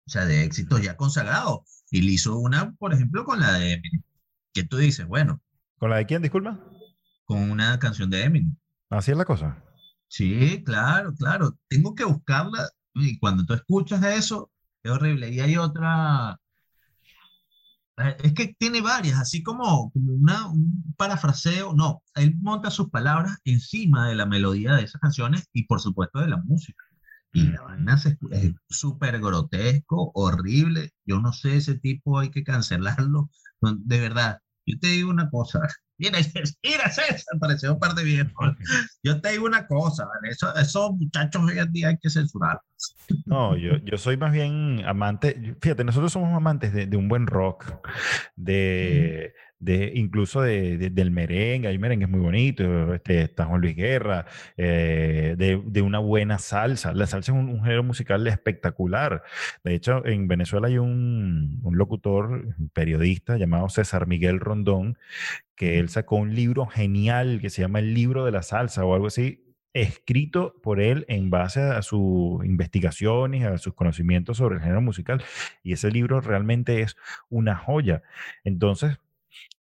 O 0.07 0.09
sea, 0.09 0.25
de 0.25 0.43
éxitos 0.43 0.81
ya 0.81 0.95
consagrados. 0.95 1.83
Y 1.91 2.01
le 2.01 2.13
hizo 2.13 2.37
una, 2.37 2.73
por 2.73 2.93
ejemplo, 2.93 3.25
con 3.25 3.39
la 3.39 3.53
de 3.53 3.73
Eminem. 3.73 4.03
Que 4.53 4.63
tú 4.63 4.77
dices, 4.77 5.05
bueno. 5.07 5.41
¿Con 5.77 5.89
la 5.89 5.97
de 5.97 6.05
quién, 6.05 6.21
disculpa? 6.21 6.59
Con 7.25 7.49
una 7.49 7.79
canción 7.79 8.09
de 8.09 8.23
Eminem. 8.23 8.55
Así 8.89 9.11
es 9.11 9.17
la 9.17 9.25
cosa. 9.25 9.63
Sí, 10.07 10.63
claro, 10.63 11.13
claro. 11.15 11.57
Tengo 11.67 11.95
que 11.95 12.05
buscarla 12.05 12.69
y 12.93 13.17
cuando 13.19 13.45
tú 13.45 13.53
escuchas 13.53 14.03
eso, 14.03 14.51
es 14.83 14.91
horrible. 14.91 15.29
Y 15.31 15.39
hay 15.39 15.57
otra, 15.57 16.39
eh, 17.97 18.17
es 18.23 18.33
que 18.33 18.53
tiene 18.57 18.81
varias, 18.81 19.19
así 19.19 19.41
como, 19.43 19.91
como 19.91 20.13
una, 20.13 20.47
un 20.47 20.93
parafraseo, 20.97 21.73
no, 21.73 22.03
él 22.15 22.35
monta 22.41 22.69
sus 22.69 22.89
palabras 22.89 23.37
encima 23.45 24.09
de 24.09 24.15
la 24.15 24.25
melodía 24.25 24.75
de 24.75 24.83
esas 24.83 25.01
canciones 25.01 25.49
y 25.53 25.63
por 25.65 25.79
supuesto 25.81 26.19
de 26.19 26.27
la 26.27 26.37
música. 26.37 26.83
Y 27.35 27.47
la 27.47 27.61
vaina 27.63 27.95
es 27.95 28.53
súper 28.69 29.19
grotesco, 29.19 30.11
horrible. 30.13 30.91
Yo 31.05 31.19
no 31.19 31.33
sé, 31.33 31.57
ese 31.57 31.75
tipo 31.75 32.17
hay 32.17 32.31
que 32.31 32.45
cancelarlo. 32.45 33.29
De 33.61 33.99
verdad, 33.99 34.39
yo 34.65 34.79
te 34.79 34.87
digo 34.87 35.09
una 35.09 35.29
cosa, 35.29 35.59
Mira, 35.97 36.19
mira 36.61 36.89
César, 36.89 37.39
pareció 37.39 37.73
un 37.73 37.79
par 37.79 37.93
de 37.95 38.03
viejos. 38.03 38.33
Yo 39.03 39.21
te 39.21 39.31
digo 39.31 39.45
una 39.45 39.65
cosa, 39.65 40.05
¿vale? 40.05 40.31
Eso, 40.31 40.53
esos 40.55 40.91
muchachos 40.91 41.41
hoy 41.43 41.57
en 41.57 41.71
día 41.71 41.87
hay 41.87 41.97
que 41.97 42.09
censurarlos. 42.09 42.63
No, 43.25 43.55
yo, 43.55 43.77
yo 43.77 43.97
soy 43.97 44.17
más 44.17 44.33
bien 44.33 44.83
amante, 44.85 45.55
fíjate, 45.61 45.85
nosotros 45.85 46.11
somos 46.11 46.35
amantes 46.35 46.73
de, 46.73 46.87
de 46.87 46.97
un 46.97 47.07
buen 47.07 47.27
rock, 47.27 47.65
de, 48.35 49.33
de 49.59 49.91
incluso 49.95 50.41
de, 50.41 50.77
de, 50.77 50.89
del 50.89 51.11
merengue, 51.11 51.67
hay 51.67 51.77
merengue 51.77 52.05
es 52.05 52.11
muy 52.11 52.19
bonito, 52.19 52.93
este, 52.93 53.21
está 53.23 53.45
Juan 53.45 53.61
Luis 53.61 53.75
Guerra, 53.75 54.25
eh, 54.57 55.35
de, 55.37 55.61
de, 55.65 55.81
una 55.81 55.99
buena 55.99 56.37
salsa. 56.39 56.93
La 56.93 57.07
salsa 57.07 57.31
es 57.31 57.37
un, 57.37 57.49
un, 57.49 57.63
género 57.63 57.83
musical 57.83 58.25
espectacular. 58.27 59.23
De 59.63 59.75
hecho, 59.75 60.05
en 60.05 60.27
Venezuela 60.27 60.67
hay 60.67 60.77
un, 60.77 61.59
un 61.63 61.77
locutor, 61.77 62.53
un 62.57 62.69
periodista 62.73 63.37
llamado 63.37 63.69
César 63.69 64.07
Miguel 64.07 64.39
Rondón, 64.39 64.97
que 65.55 65.79
él 65.79 65.89
sacó 65.89 66.17
un 66.17 66.35
libro 66.35 66.65
genial 66.67 67.39
que 67.41 67.49
se 67.49 67.61
llama 67.61 67.79
El 67.79 67.93
libro 67.93 68.25
de 68.25 68.31
la 68.31 68.43
salsa 68.43 68.85
o 68.85 68.93
algo 68.93 69.07
así, 69.07 69.45
escrito 69.75 70.55
por 70.63 70.79
él 70.79 71.05
en 71.09 71.29
base 71.29 71.61
a 71.61 71.81
sus 71.81 72.43
investigaciones, 72.45 73.45
a 73.45 73.57
sus 73.57 73.73
conocimientos 73.73 74.37
sobre 74.37 74.55
el 74.55 74.61
género 74.61 74.81
musical. 74.81 75.23
Y 75.63 75.73
ese 75.73 75.91
libro 75.91 76.21
realmente 76.21 76.81
es 76.81 76.95
una 77.29 77.55
joya. 77.55 78.01
Entonces, 78.45 78.99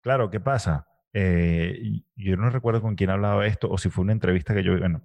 claro, 0.01 0.29
¿qué 0.29 0.39
pasa? 0.39 0.87
Eh, 1.13 2.01
yo 2.15 2.37
no 2.37 2.49
recuerdo 2.49 2.81
con 2.81 2.95
quién 2.95 3.09
hablaba 3.09 3.47
esto 3.47 3.69
o 3.69 3.77
si 3.77 3.89
fue 3.89 4.03
una 4.03 4.13
entrevista 4.13 4.53
que 4.53 4.63
yo, 4.63 4.77
bueno, 4.77 5.01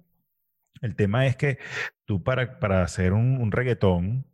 el 0.81 0.95
tema 0.95 1.25
es 1.27 1.35
que 1.35 1.59
tú 2.05 2.23
para, 2.23 2.59
para 2.59 2.83
hacer 2.83 3.13
un, 3.13 3.39
un 3.41 3.51
reggaetón 3.51 4.25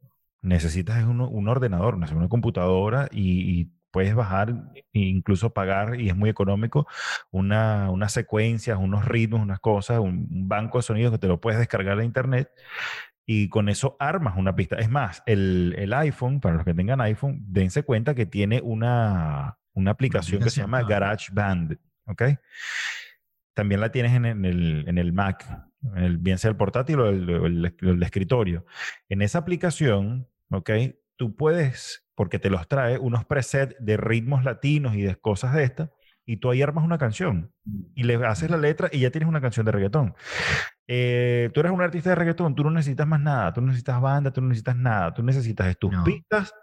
necesitas 0.41 1.03
un, 1.06 1.22
un 1.22 1.48
ordenador, 1.48 1.96
una 1.96 2.29
computadora 2.29 3.08
y, 3.12 3.72
puedes 3.89 4.13
bajar 4.13 4.53
e 4.75 4.86
incluso 5.00 5.53
pagar, 5.53 6.00
y 6.00 6.10
es 6.10 6.15
muy 6.15 6.29
económico, 6.29 6.86
una, 7.32 7.89
unas 7.89 8.12
secuencias, 8.12 8.77
unos 8.77 9.06
ritmos, 9.06 9.41
unas 9.41 9.60
cosas, 9.60 10.00
un, 10.00 10.27
un, 10.29 10.48
banco 10.48 10.77
de 10.77 10.84
sonidos 10.84 11.13
que 11.13 11.17
te 11.17 11.27
lo 11.27 11.39
puedes 11.41 11.58
descargar 11.58 11.98
de 11.98 12.06
internet 12.06 12.51
y 13.25 13.50
con 13.50 13.70
eso 13.70 13.96
armas 14.00 14.36
una 14.38 14.56
pista. 14.56 14.75
Es 14.77 14.89
más, 14.89 15.24
el, 15.25 15.74
el 15.77 15.94
iPhone, 15.94 16.39
para 16.41 16.56
los 16.56 16.65
que 16.65 16.75
tengan 16.75 17.01
iPhone, 17.01 17.39
dense 17.48 17.84
cuenta 17.84 18.13
que 18.13 18.25
tiene 18.25 18.62
una, 18.63 19.58
una 19.77 19.91
aplicación 19.91 20.41
que 20.41 20.50
se 20.50 20.62
llama 20.62 20.84
GarageBand, 20.84 21.77
¿ok? 22.05 22.24
También 23.53 23.81
la 23.81 23.91
tienes 23.91 24.13
en, 24.13 24.25
en, 24.25 24.46
el, 24.46 24.86
en 24.88 24.98
el 24.98 25.13
Mac, 25.13 25.46
en 25.96 26.03
el, 26.03 26.17
bien 26.17 26.38
sea 26.38 26.50
el 26.50 26.57
portátil 26.57 27.00
o 27.00 27.10
el, 27.10 27.29
el, 27.29 27.75
el 27.79 28.03
escritorio. 28.03 28.65
En 29.10 29.22
esa 29.22 29.39
aplicación, 29.39 30.27
¿ok? 30.50 30.72
Tú 31.15 31.36
puedes 31.36 32.07
porque 32.17 32.39
te 32.39 32.50
los 32.50 32.67
trae 32.67 32.98
unos 32.98 33.25
presets 33.25 33.75
de 33.79 33.96
ritmos 33.96 34.43
latinos 34.43 34.96
y 34.96 35.03
de 35.03 35.15
cosas 35.15 35.53
de 35.53 35.63
estas, 35.63 35.91
y 36.25 36.38
tú 36.38 36.50
ahí 36.50 36.63
armas 36.63 36.84
una 36.84 36.98
canción 36.98 37.53
y 37.96 38.03
le 38.03 38.15
haces 38.25 38.50
la 38.50 38.57
letra 38.57 38.89
y 38.91 39.00
ya 39.00 39.12
tienes 39.12 39.29
una 39.29 39.39
canción 39.39 39.65
de 39.67 39.72
reggaetón. 39.72 40.15
Eh, 40.88 41.51
tú 41.53 41.60
eres 41.60 41.72
un 41.72 41.81
artista 41.81 42.10
de 42.10 42.15
reggaetón, 42.15 42.55
tú 42.55 42.63
no 42.63 42.72
necesitas 42.72 43.07
más 43.07 43.22
nada, 43.22 43.53
tú 43.53 43.62
no 43.62 43.67
necesitas 43.67 44.01
banda, 44.01 44.31
tú 44.31 44.41
no 44.41 44.48
necesitas 44.48 44.75
nada, 44.75 45.13
tú 45.13 45.24
necesitas 45.24 45.77
tus 45.77 45.91
no. 45.91 46.03
pistas, 46.03 46.53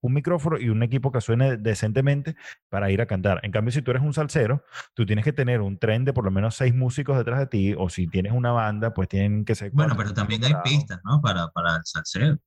un 0.00 0.12
micrófono 0.12 0.58
y 0.58 0.68
un 0.68 0.82
equipo 0.82 1.10
que 1.10 1.20
suene 1.20 1.56
decentemente 1.56 2.36
para 2.68 2.90
ir 2.90 3.00
a 3.00 3.06
cantar. 3.06 3.40
En 3.42 3.52
cambio, 3.52 3.72
si 3.72 3.82
tú 3.82 3.90
eres 3.90 4.02
un 4.02 4.12
salsero, 4.12 4.64
tú 4.94 5.06
tienes 5.06 5.24
que 5.24 5.32
tener 5.32 5.60
un 5.60 5.78
tren 5.78 6.04
de 6.04 6.12
por 6.12 6.24
lo 6.24 6.30
menos 6.30 6.54
seis 6.54 6.74
músicos 6.74 7.16
detrás 7.16 7.38
de 7.38 7.46
ti, 7.46 7.74
o 7.76 7.88
si 7.88 8.06
tienes 8.06 8.32
una 8.32 8.52
banda, 8.52 8.94
pues 8.94 9.08
tienen 9.08 9.44
que 9.44 9.54
ser... 9.54 9.70
Bueno, 9.72 9.94
pero 9.96 10.12
también 10.14 10.44
hay 10.44 10.54
pistas, 10.64 11.00
¿no? 11.04 11.20
Para, 11.20 11.48
para 11.48 11.76
el 11.76 11.82
salsero. 11.84 12.38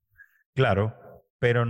Claro, 0.56 0.96
pero 1.40 1.66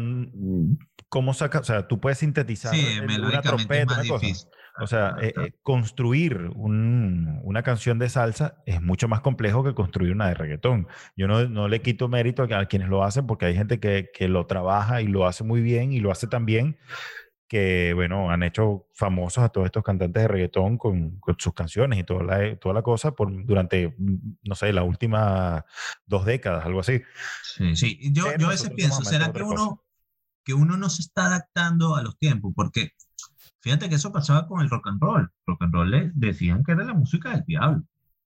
¿cómo 1.09 1.33
saca? 1.33 1.59
O 1.59 1.63
sea, 1.63 1.87
tú 1.87 1.99
puedes 1.99 2.17
sintetizar 2.19 2.73
una 3.03 3.41
trompeta, 3.41 3.93
una 3.93 4.07
cosa. 4.07 4.25
O 4.77 4.87
sea, 4.87 5.15
eh, 5.21 5.33
eh, 5.35 5.51
construir 5.63 6.51
una 6.55 7.63
canción 7.63 7.99
de 7.99 8.09
salsa 8.09 8.61
es 8.65 8.81
mucho 8.81 9.07
más 9.07 9.21
complejo 9.21 9.63
que 9.63 9.73
construir 9.73 10.13
una 10.13 10.27
de 10.27 10.35
reggaetón. 10.35 10.87
Yo 11.15 11.27
no, 11.27 11.47
no 11.47 11.67
le 11.67 11.81
quito 11.81 12.07
mérito 12.07 12.43
a, 12.43 12.65
quienes 12.65 12.89
lo 12.89 13.03
hacen 13.03 13.27
porque 13.27 13.45
hay 13.45 13.55
gente 13.55 13.79
que, 13.79 14.09
que, 14.13 14.27
lo 14.27 14.45
trabaja 14.45 15.01
y 15.01 15.07
lo 15.07 15.25
hace 15.25 15.43
muy 15.43 15.61
bien 15.61 15.91
y 15.91 15.99
lo 15.99 16.11
hace 16.11 16.27
tan 16.27 16.45
bien 16.45 16.77
que, 17.49 17.93
bueno, 17.95 18.29
han 18.29 18.43
hecho 18.43 18.87
famosos 18.93 19.43
a 19.43 19.49
todos 19.49 19.65
estos 19.65 19.83
cantantes 19.83 20.21
de 20.21 20.27
reggaetón 20.27 20.77
con, 20.77 21.19
sus 21.39 21.53
canciones 21.53 21.99
y 21.99 22.03
toda 22.03 22.23
la, 22.23 22.55
toda 22.57 22.75
la 22.75 22.83
cosa 22.83 23.11
por, 23.15 23.43
durante, 23.43 23.95
no 23.97 24.55
sé, 24.55 24.71
las 24.71 24.85
últimas 24.85 25.63
dos 26.05 26.25
décadas, 26.25 26.63
algo 26.65 26.81
así. 26.81 27.01
Sí, 27.43 27.75
sí. 27.75 27.99
Yo, 28.13 28.25
yo 28.37 28.47
a 28.47 28.51
veces 28.51 28.69
pienso, 28.69 29.03
¿será 29.03 29.33
que 29.33 29.41
uno, 29.41 29.83
que 30.45 30.53
uno 30.53 30.77
no 30.77 30.89
se 30.89 31.01
está 31.01 31.25
adaptando 31.25 31.95
a 31.95 32.03
los 32.03 32.19
tiempos? 32.19 32.53
Porque 32.55 32.91
Fíjate 33.61 33.89
que 33.89 33.95
eso 33.95 34.11
pasaba 34.11 34.47
con 34.47 34.61
el 34.61 34.69
rock 34.69 34.87
and 34.87 35.01
roll. 35.01 35.29
Rock 35.45 35.63
and 35.63 35.73
roll 35.73 36.11
decían 36.15 36.63
que 36.63 36.71
era 36.71 36.83
la 36.83 36.93
música 36.93 37.31
del 37.31 37.43
diablo. 37.45 37.83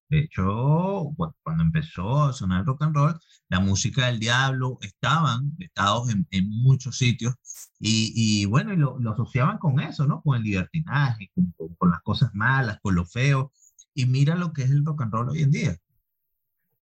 De 0.09 0.19
hecho, 0.19 1.09
cuando 1.41 1.63
empezó 1.63 2.25
a 2.25 2.33
sonar 2.33 2.65
rock 2.65 2.83
and 2.83 2.95
roll, 2.95 3.19
la 3.49 3.59
música 3.59 4.05
del 4.05 4.19
diablo 4.19 4.77
estaban 4.81 5.55
estados 5.57 6.09
en, 6.11 6.27
en 6.29 6.49
muchos 6.49 6.97
sitios 6.97 7.33
y, 7.79 8.13
y 8.15 8.45
bueno, 8.45 8.73
y 8.73 8.77
lo, 8.77 8.99
lo, 8.99 9.13
asociaban 9.13 9.57
con 9.57 9.79
eso, 9.79 10.05
¿no? 10.05 10.21
Con 10.21 10.37
el 10.37 10.43
libertinaje, 10.43 11.31
con, 11.33 11.53
con, 11.77 11.89
las 11.89 12.01
cosas 12.03 12.29
malas, 12.35 12.79
con 12.81 12.95
lo 12.95 13.05
feo. 13.05 13.51
Y 13.95 14.05
mira 14.05 14.35
lo 14.35 14.53
que 14.53 14.63
es 14.63 14.71
el 14.71 14.85
rock 14.85 15.01
and 15.01 15.13
roll 15.13 15.29
hoy 15.29 15.41
en 15.41 15.51
día. 15.51 15.77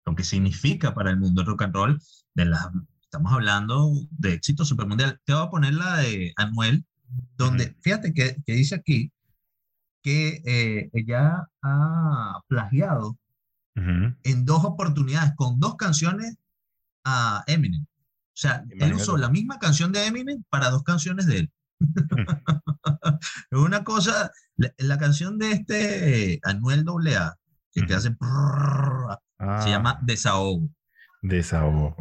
Lo 0.05 0.15
que 0.15 0.23
significa 0.23 0.95
para 0.95 1.11
el 1.11 1.19
mundo 1.19 1.41
el 1.41 1.47
rock 1.47 1.63
and 1.63 1.75
roll, 1.75 2.01
de 2.33 2.45
la, 2.45 2.71
estamos 3.03 3.31
hablando 3.31 3.91
de 4.11 4.33
éxito 4.33 4.65
supermundial. 4.65 5.19
Te 5.23 5.33
voy 5.33 5.43
a 5.43 5.49
poner 5.49 5.73
la 5.75 5.97
de 5.97 6.33
Anuel, 6.37 6.85
donde, 7.37 7.75
fíjate 7.81 8.13
que, 8.13 8.37
que, 8.45 8.53
dice 8.53 8.75
aquí 8.75 9.11
que 10.01 10.41
eh, 10.45 10.89
ella 10.93 11.47
ha 11.61 12.41
plagiado 12.47 13.17
en 13.75 14.43
dos 14.43 14.65
oportunidades, 14.65 15.31
con 15.37 15.57
dos 15.57 15.75
canciones 15.75 16.35
a 17.05 17.45
Eminem. 17.47 17.83
O 17.83 18.41
sea, 18.41 18.65
él 18.71 18.93
usó 18.93 19.15
la 19.15 19.29
misma 19.29 19.57
canción 19.57 19.93
de 19.93 20.05
Eminem 20.05 20.43
para 20.49 20.69
dos 20.69 20.83
canciones 20.83 21.27
de 21.27 21.39
él. 21.39 21.51
es 21.79 21.97
una 23.51 23.85
cosa, 23.85 24.31
la, 24.55 24.97
canción 24.97 25.37
de 25.37 25.51
este 25.51 26.39
Anuel 26.43 26.85
AA, 26.87 27.35
que 27.71 27.83
te 27.83 27.93
hace, 27.93 28.09
se 28.09 28.15
ah. 29.39 29.65
llama 29.65 29.97
Desahogo. 30.01 30.69
Desahogo. 31.21 31.95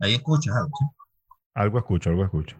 Ahí 0.00 0.14
escuchas 0.14 0.54
algo. 0.56 0.94
Algo 1.54 1.78
escucho, 1.78 2.10
algo 2.10 2.24
escucho. 2.24 2.56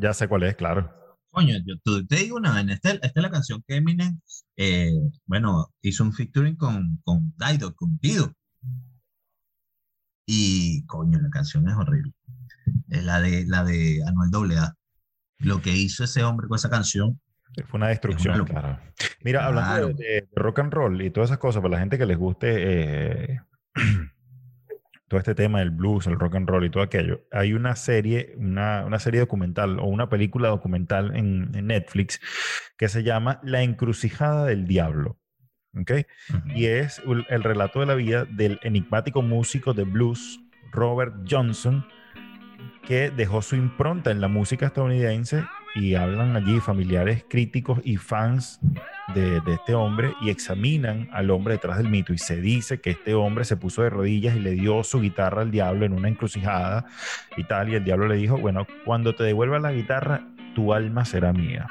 Ya 0.00 0.12
sé 0.12 0.28
cuál 0.28 0.42
es, 0.44 0.56
claro. 0.56 0.90
Coño, 1.30 1.56
yo 1.64 2.06
te 2.06 2.16
digo 2.16 2.36
una 2.36 2.60
esta, 2.60 2.90
esta 2.90 3.06
es 3.06 3.22
la 3.22 3.30
canción 3.30 3.64
que 3.66 3.76
Eminem, 3.76 4.20
eh, 4.56 4.92
bueno, 5.24 5.72
hizo 5.80 6.04
un 6.04 6.12
featuring 6.12 6.56
con, 6.56 7.00
con 7.04 7.34
Dido, 7.38 7.74
con 7.74 7.98
Dido. 7.98 8.32
Y, 10.26 10.84
coño, 10.86 11.18
la 11.20 11.30
canción 11.30 11.68
es 11.68 11.74
horrible. 11.74 12.12
Es 12.88 13.02
la 13.02 13.20
de, 13.20 13.46
la 13.46 13.64
de 13.64 14.02
Anuel 14.06 14.58
AA. 14.58 14.74
Lo 15.38 15.60
que 15.62 15.74
hizo 15.74 16.04
ese 16.04 16.22
hombre 16.22 16.48
con 16.48 16.56
esa 16.56 16.70
canción 16.70 17.18
fue 17.66 17.78
una 17.78 17.88
destrucción, 17.88 18.44
claro. 18.44 18.78
Mira, 19.22 19.46
hablando 19.46 19.92
de, 19.92 20.28
rock 20.34 20.60
and 20.60 20.72
roll 20.72 21.02
y 21.02 21.10
todas 21.10 21.30
esas 21.30 21.38
cosas, 21.38 21.62
para 21.62 21.72
la 21.72 21.80
gente 21.80 21.98
que 21.98 22.06
les 22.06 22.16
guste 22.16 22.54
eh, 22.58 23.40
todo 25.08 25.18
este 25.18 25.34
tema 25.34 25.58
del 25.58 25.70
blues, 25.70 26.06
el 26.06 26.18
rock 26.18 26.36
and 26.36 26.48
roll 26.48 26.64
y 26.64 26.70
todo 26.70 26.82
aquello, 26.82 27.26
hay 27.30 27.52
una 27.52 27.76
serie, 27.76 28.34
una, 28.38 28.84
una 28.86 28.98
serie 28.98 29.20
documental 29.20 29.78
o 29.78 29.84
una 29.84 30.08
película 30.08 30.48
documental 30.48 31.14
en, 31.14 31.50
Netflix 31.66 32.20
que 32.78 32.88
se 32.88 33.02
llama 33.02 33.40
La 33.42 33.62
encrucijada 33.62 34.46
del 34.46 34.66
diablo. 34.66 35.18
Y 36.54 36.66
es 36.66 37.00
el 37.30 37.42
relato 37.42 37.80
de 37.80 37.86
la 37.86 37.94
vida 37.94 38.26
del 38.26 38.60
enigmático 38.62 39.22
músico 39.22 39.72
de 39.72 39.84
blues 39.84 40.38
Robert 40.70 41.14
Johnson, 41.28 41.86
que 42.86 43.10
dejó 43.10 43.40
su 43.40 43.56
impronta 43.56 44.10
en 44.10 44.20
la 44.20 44.28
música 44.28 44.66
estadounidense 44.66 45.44
y 45.74 45.94
hablan 45.94 46.36
allí 46.36 46.60
familiares 46.60 47.24
críticos 47.28 47.80
y 47.84 47.96
fans 47.96 48.60
de, 49.14 49.40
este 49.46 49.74
hombre 49.74 50.14
y 50.20 50.30
examinan 50.30 51.08
al 51.12 51.30
hombre 51.30 51.54
detrás 51.54 51.78
del 51.78 51.88
mito 51.88 52.12
y 52.12 52.18
se 52.18 52.40
dice 52.40 52.80
que 52.80 52.90
este 52.90 53.14
hombre 53.14 53.44
se 53.44 53.56
puso 53.56 53.82
de 53.82 53.90
rodillas 53.90 54.36
y 54.36 54.40
le 54.40 54.52
dio 54.52 54.82
su 54.84 55.00
guitarra 55.00 55.42
al 55.42 55.50
diablo 55.50 55.84
en 55.84 55.92
una 55.92 56.08
encrucijada 56.08 56.86
y 57.36 57.44
tal 57.44 57.70
y 57.70 57.74
el 57.74 57.84
diablo 57.84 58.06
le 58.06 58.16
dijo, 58.16 58.38
bueno, 58.38 58.66
cuando 58.84 59.14
te 59.14 59.24
devuelva 59.24 59.58
la 59.58 59.72
guitarra, 59.72 60.26
tu 60.54 60.72
alma 60.72 61.04
será 61.04 61.32
mía. 61.32 61.66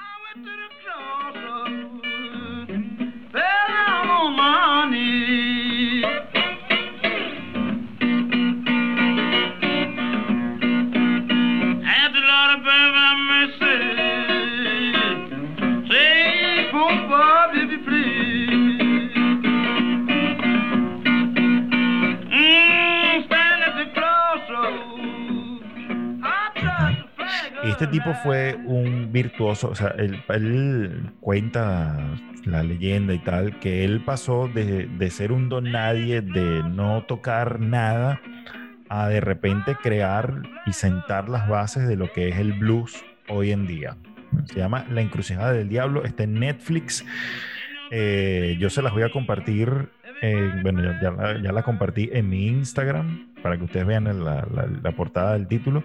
Tipo 28.02 28.16
fue 28.16 28.58
un 28.66 29.12
virtuoso, 29.12 29.70
o 29.70 29.76
sea, 29.76 29.94
él, 29.98 31.12
cuenta 31.20 31.98
la 32.46 32.64
leyenda 32.64 33.14
y 33.14 33.20
tal, 33.20 33.60
que 33.60 33.86
él 33.86 34.02
pasó 34.04 34.48
de, 34.48 34.88
de, 34.88 35.10
ser 35.12 35.32
un 35.32 35.50
don 35.50 35.72
nadie, 35.72 36.22
de 36.22 36.64
no 36.64 37.04
tocar 37.04 37.60
nada, 37.60 38.20
a 38.90 39.08
de 39.08 39.22
repente 39.22 39.76
crear 39.76 40.42
y 40.66 40.74
sentar 40.74 41.30
las 41.30 41.48
bases 41.48 41.88
de 41.88 41.96
lo 41.96 42.12
que 42.12 42.30
es 42.30 42.38
el 42.38 42.54
blues 42.54 43.04
hoy 43.30 43.52
en 43.52 43.68
día. 43.68 43.96
Se 44.46 44.60
llama 44.60 44.86
La 44.90 45.02
Encrucijada 45.02 45.54
del 45.54 45.70
Diablo, 45.70 46.04
está 46.04 46.24
en 46.24 46.40
Netflix. 46.40 47.06
Eh, 47.92 48.58
yo 48.60 48.70
se 48.70 48.82
las 48.82 48.94
voy 48.94 49.04
a 49.04 49.12
compartir, 49.12 49.90
eh, 50.22 50.52
bueno, 50.64 50.82
ya, 51.02 51.40
ya, 51.42 51.52
la 51.52 51.64
compartí 51.64 52.10
en 52.12 52.30
mi 52.30 52.48
Instagram 52.48 53.34
para 53.44 53.58
que 53.58 53.66
ustedes 53.66 53.86
vean 53.86 54.06
la, 54.06 54.14
la, 54.14 54.68
la 54.82 54.92
portada 54.94 55.34
del 55.34 55.48
título. 55.48 55.84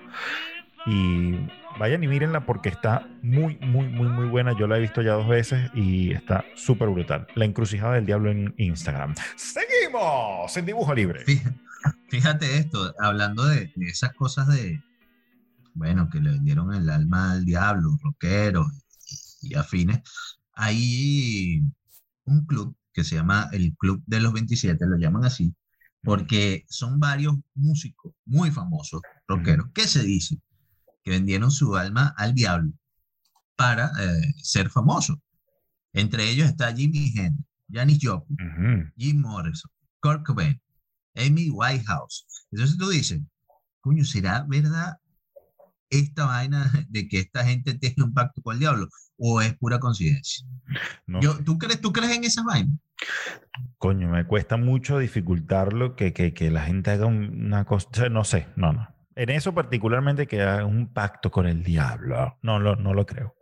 Y 0.87 1.35
Vayan 1.79 2.03
y 2.03 2.09
mírenla 2.09 2.47
porque 2.47 2.71
está 2.71 3.07
muy, 3.23 3.59
muy, 3.59 3.87
muy, 3.89 4.09
muy 4.09 4.27
buena. 4.27 4.57
Yo 4.59 4.67
la 4.67 4.79
he 4.79 4.81
visto 4.81 5.03
ya 5.03 5.12
dos 5.12 5.29
veces 5.29 5.71
y 5.75 6.12
está 6.12 6.45
súper 6.55 6.89
brutal. 6.89 7.27
La 7.35 7.45
encrucijada 7.45 7.95
del 7.95 8.07
diablo 8.07 8.31
en 8.31 8.55
Instagram. 8.57 9.15
Seguimos 9.37 10.57
en 10.57 10.65
dibujo 10.65 10.95
libre. 10.95 11.23
Fíjate 12.09 12.57
esto, 12.57 12.95
hablando 12.99 13.45
de, 13.47 13.73
esas 13.83 14.15
cosas 14.15 14.49
de, 14.49 14.83
bueno, 15.75 16.09
que 16.09 16.21
le 16.21 16.31
vendieron 16.31 16.73
el 16.73 16.89
alma 16.89 17.33
al 17.33 17.45
diablo, 17.45 17.99
rockeros 18.03 18.67
y, 19.43 19.51
y 19.51 19.55
afines. 19.55 20.01
Hay 20.55 21.62
un 22.25 22.47
club 22.47 22.75
que 22.97 23.05
se 23.05 23.17
llama 23.17 23.51
el 23.53 23.77
Club 23.77 24.03
de 24.07 24.21
los 24.21 24.33
27, 24.33 24.87
lo 24.87 24.97
llaman 24.97 25.27
así, 25.27 25.55
porque 26.03 26.65
son 26.71 26.99
varios 26.99 27.35
músicos 27.55 28.15
muy 28.25 28.51
famosos, 28.51 29.03
rockeros. 29.29 29.69
¿Qué 29.75 29.87
se 29.87 30.03
dice? 30.03 30.41
Que 31.07 31.12
vendieron 31.12 31.53
su 31.53 31.77
alma 31.77 32.12
al 32.16 32.35
diablo 32.35 32.73
para 33.55 33.92
eh, 34.01 34.35
ser 34.42 34.69
famosos. 34.71 35.16
Entre 35.92 36.29
ellos 36.29 36.49
está 36.49 36.75
Jimmy 36.75 37.12
Hendrix, 37.14 37.49
Janis 37.71 37.99
Joplin, 38.03 38.92
Jim 38.97 39.21
Morrison, 39.21 39.71
Kurt 40.01 40.27
Cobain, 40.27 40.61
Amy 41.14 41.49
Whitehouse. 41.49 42.27
Entonces 42.51 42.77
tú 42.77 42.88
dices, 42.88 43.21
coño, 43.81 44.05
¿será 44.05 44.45
verdad 44.49 44.99
esta 45.90 46.27
vaina 46.27 46.73
de 46.88 47.07
que 47.07 47.21
esta 47.21 47.45
gente 47.45 47.75
tenga 47.75 48.05
un 48.05 48.12
pacto 48.12 48.42
con 48.42 48.55
el 48.55 48.61
diablo? 48.61 48.88
¿O 49.16 49.40
es 49.40 49.57
pura 49.59 49.79
coincidencia? 49.79 50.45
Yo, 51.07 51.38
¿tú, 51.45 51.57
crees, 51.57 51.81
¿Tú 51.81 51.92
crees 51.92 52.16
en 52.16 52.25
esas 52.25 52.45
vainas? 52.45 52.77
Coño, 53.79 54.09
me 54.09 54.27
cuesta 54.27 54.57
mucho 54.57 54.99
dificultarlo 54.99 55.95
que, 55.95 56.12
que, 56.12 56.35
que 56.35 56.51
la 56.51 56.64
gente 56.64 56.90
haga 56.90 57.07
una 57.07 57.64
cosa, 57.64 58.09
no 58.11 58.25
sé, 58.25 58.49
no, 58.57 58.73
no. 58.73 58.96
En 59.16 59.31
eso 59.31 59.55
particularmente 59.55 60.26
que 60.26 60.42
haga 60.42 60.66
un 60.66 60.92
pacto 60.92 61.31
con 61.31 61.46
el 61.46 61.62
diablo. 61.62 62.38
No, 62.42 62.61
no, 62.61 62.76
no 62.76 62.92
lo 62.92 63.07
creo. 63.07 63.35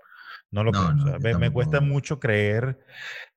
No 0.50 0.62
lo 0.62 0.70
creo. 0.70 1.38
me, 1.38 1.50
cuesta 1.50 1.80
mucho 1.80 2.20
creer, 2.20 2.78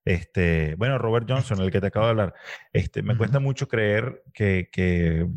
este, 0.05 0.75
bueno, 0.75 0.99
Robert 0.99 1.25
Johnson, 1.27 1.59
el 1.61 1.71
que 1.71 1.81
te 1.81 1.87
acabo 1.87 2.05
de 2.05 2.11
hablar, 2.11 2.35
este, 2.71 3.01
me 3.01 3.17
cuesta 3.17 3.39
mucho 3.39 3.67
creer 3.67 4.21
que, 4.35 4.69
que 4.71 5.27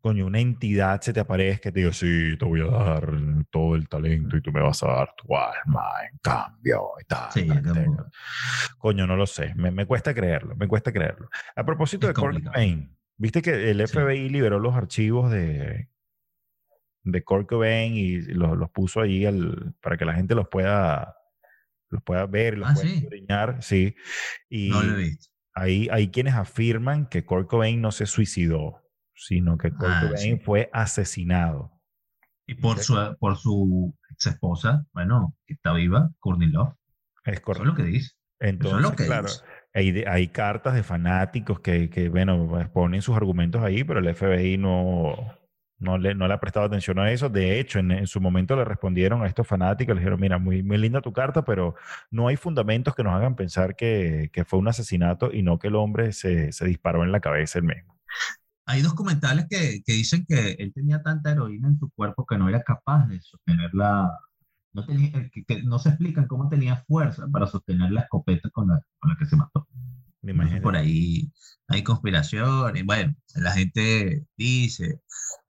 coño, 0.00 0.26
una 0.26 0.38
entidad 0.38 1.00
se 1.00 1.12
te 1.12 1.18
aparezca 1.18 1.70
y 1.70 1.72
te 1.72 1.80
diga, 1.80 1.92
sí, 1.92 2.36
te 2.38 2.44
voy 2.44 2.60
a 2.60 2.66
dar 2.66 3.10
todo 3.50 3.74
el 3.74 3.88
talento 3.88 4.36
y 4.36 4.42
tú 4.42 4.52
me 4.52 4.60
vas 4.60 4.80
a 4.84 4.86
dar 4.86 5.14
tu 5.16 5.34
alma 5.34 5.88
en 6.08 6.18
cambio 6.22 6.90
y 7.00 7.04
tal. 7.04 7.32
Sí, 7.32 7.48
coño, 8.78 9.04
no 9.04 9.16
lo 9.16 9.26
sé. 9.26 9.54
Me, 9.56 9.72
me, 9.72 9.86
cuesta 9.86 10.14
creerlo, 10.14 10.54
me 10.54 10.68
cuesta 10.68 10.92
creerlo. 10.92 11.30
A 11.56 11.64
propósito 11.64 12.06
de 12.06 12.14
Kurt 12.14 12.44
Cobain, 12.44 12.96
viste 13.16 13.42
que 13.42 13.70
el 13.72 13.84
FBI 13.88 14.28
liberó 14.28 14.60
los 14.60 14.76
archivos 14.76 15.32
de, 15.32 15.88
de 17.04 17.22
Kurt 17.22 17.48
Cobain 17.48 17.94
y 17.94 18.20
los, 18.20 18.56
los 18.56 18.70
puso 18.70 19.00
ahí 19.00 19.24
para 19.80 19.96
que 19.96 20.04
la 20.04 20.14
gente 20.14 20.34
los 20.34 20.48
pueda, 20.48 21.16
los 21.90 22.02
pueda 22.02 22.26
ver, 22.26 22.58
los 22.58 22.70
ah, 22.70 22.74
pueda 22.74 23.62
sí. 23.62 23.94
sí. 23.94 23.96
Y 24.48 24.70
no 24.70 24.82
lo 24.82 24.94
he 24.94 24.96
visto. 25.04 25.30
Hay 25.54 26.10
quienes 26.10 26.34
afirman 26.34 27.06
que 27.06 27.24
Kurt 27.24 27.48
Cobain 27.48 27.80
no 27.80 27.92
se 27.92 28.06
suicidó 28.06 28.84
sino 29.14 29.56
que 29.56 29.70
Kurt 29.70 29.84
ah, 29.90 30.08
Cobain 30.08 30.40
fue 30.40 30.70
asesinado. 30.72 31.72
Y 32.46 32.54
por 32.54 32.78
su, 32.78 32.94
por 33.18 33.36
su 33.36 33.96
ex 34.10 34.26
esposa, 34.26 34.84
bueno, 34.92 35.34
que 35.46 35.54
está 35.54 35.72
viva, 35.72 36.10
Courtney 36.18 36.48
Love. 36.48 36.74
Es 37.24 37.40
correcto. 37.40 37.62
Eso 37.62 37.72
es 37.72 37.78
lo 37.78 37.84
que 37.84 37.90
dice. 37.90 38.10
Entonces, 38.40 38.82
lo 38.82 38.94
que 38.94 39.06
claro, 39.06 39.28
Hay, 39.72 40.04
hay, 40.06 40.28
cartas 40.28 40.74
de 40.74 40.82
fanáticos 40.82 41.60
que, 41.60 41.88
que, 41.88 42.10
bueno, 42.10 42.46
pues, 42.48 42.68
ponen 42.68 43.00
sus 43.00 43.16
argumentos 43.16 43.62
ahí, 43.62 43.84
pero 43.84 44.00
el 44.00 44.14
FBI 44.14 44.58
no, 44.58 45.14
no, 45.84 45.98
le, 45.98 46.14
no 46.14 46.26
le 46.26 46.34
ha 46.34 46.40
prestado 46.40 46.66
atención 46.66 46.98
a 46.98 47.10
eso. 47.12 47.28
De 47.28 47.60
hecho, 47.60 47.78
en, 47.78 48.06
su 48.06 48.20
momento 48.20 48.56
le 48.56 48.64
respondieron 48.64 49.22
a 49.22 49.26
estos 49.26 49.46
fanáticos, 49.46 49.94
le 49.94 50.00
dijeron, 50.00 50.20
mira, 50.20 50.38
muy, 50.38 50.62
muy 50.62 50.78
linda 50.78 51.00
tu 51.00 51.12
carta, 51.12 51.44
pero 51.44 51.76
no 52.10 52.28
hay 52.28 52.36
fundamentos 52.36 52.94
que 52.94 53.04
nos 53.04 53.14
hagan 53.14 53.36
pensar 53.36 53.76
que, 53.76 54.30
que 54.32 54.44
fue 54.44 54.58
un 54.58 54.68
asesinato 54.68 55.32
y 55.32 55.42
no 55.42 55.58
que 55.58 55.68
el 55.68 55.76
hombre 55.76 56.12
se, 56.12 56.52
se 56.52 56.64
disparó 56.66 57.04
en 57.04 57.12
la 57.12 57.20
cabeza 57.20 57.58
él 57.58 57.64
mismo 57.66 57.94
hay 58.66 58.82
documentales 58.82 59.46
que, 59.48 59.82
que, 59.84 59.92
dicen 59.92 60.24
que 60.26 60.52
él 60.52 60.72
tenía 60.72 61.02
tanta 61.02 61.30
heroína 61.30 61.68
en 61.68 61.78
su 61.78 61.90
cuerpo 61.90 62.24
que 62.26 62.38
no 62.38 62.48
era 62.48 62.62
capaz 62.62 63.06
de 63.08 63.20
sostenerla, 63.20 64.18
no, 64.72 64.84
no 65.64 65.78
se 65.78 65.88
explican 65.90 66.26
cómo 66.26 66.48
tenía 66.48 66.76
fuerza 66.86 67.26
para 67.30 67.46
sostener 67.46 67.90
la 67.92 68.02
escopeta 68.02 68.48
con 68.50 68.68
la, 68.68 68.80
con 68.98 69.10
la 69.10 69.16
que 69.18 69.26
se 69.26 69.36
mató. 69.36 69.68
Me 70.24 70.32
imagino. 70.32 70.62
Por 70.62 70.76
ahí 70.76 71.30
hay 71.68 71.82
conspiraciones, 71.82 72.84
bueno, 72.84 73.14
la 73.34 73.52
gente 73.52 74.26
dice, 74.36 75.00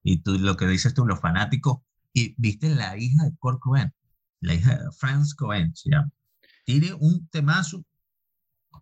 y 0.03 0.21
tú 0.21 0.37
lo 0.37 0.57
que 0.57 0.67
dices 0.67 0.93
tú, 0.93 1.05
los 1.05 1.19
fanáticos, 1.19 1.79
y 2.13 2.35
viste 2.37 2.73
la 2.73 2.97
hija 2.97 3.23
de 3.23 3.31
Kurt 3.37 3.59
Cobain, 3.59 3.91
la 4.41 4.53
hija 4.53 4.75
de 4.75 4.91
Franz 4.97 5.33
Cohen 5.33 5.73
se 5.75 5.91
llama, 5.91 6.11
tiene 6.65 6.93
un 6.93 7.27
temazo, 7.29 7.83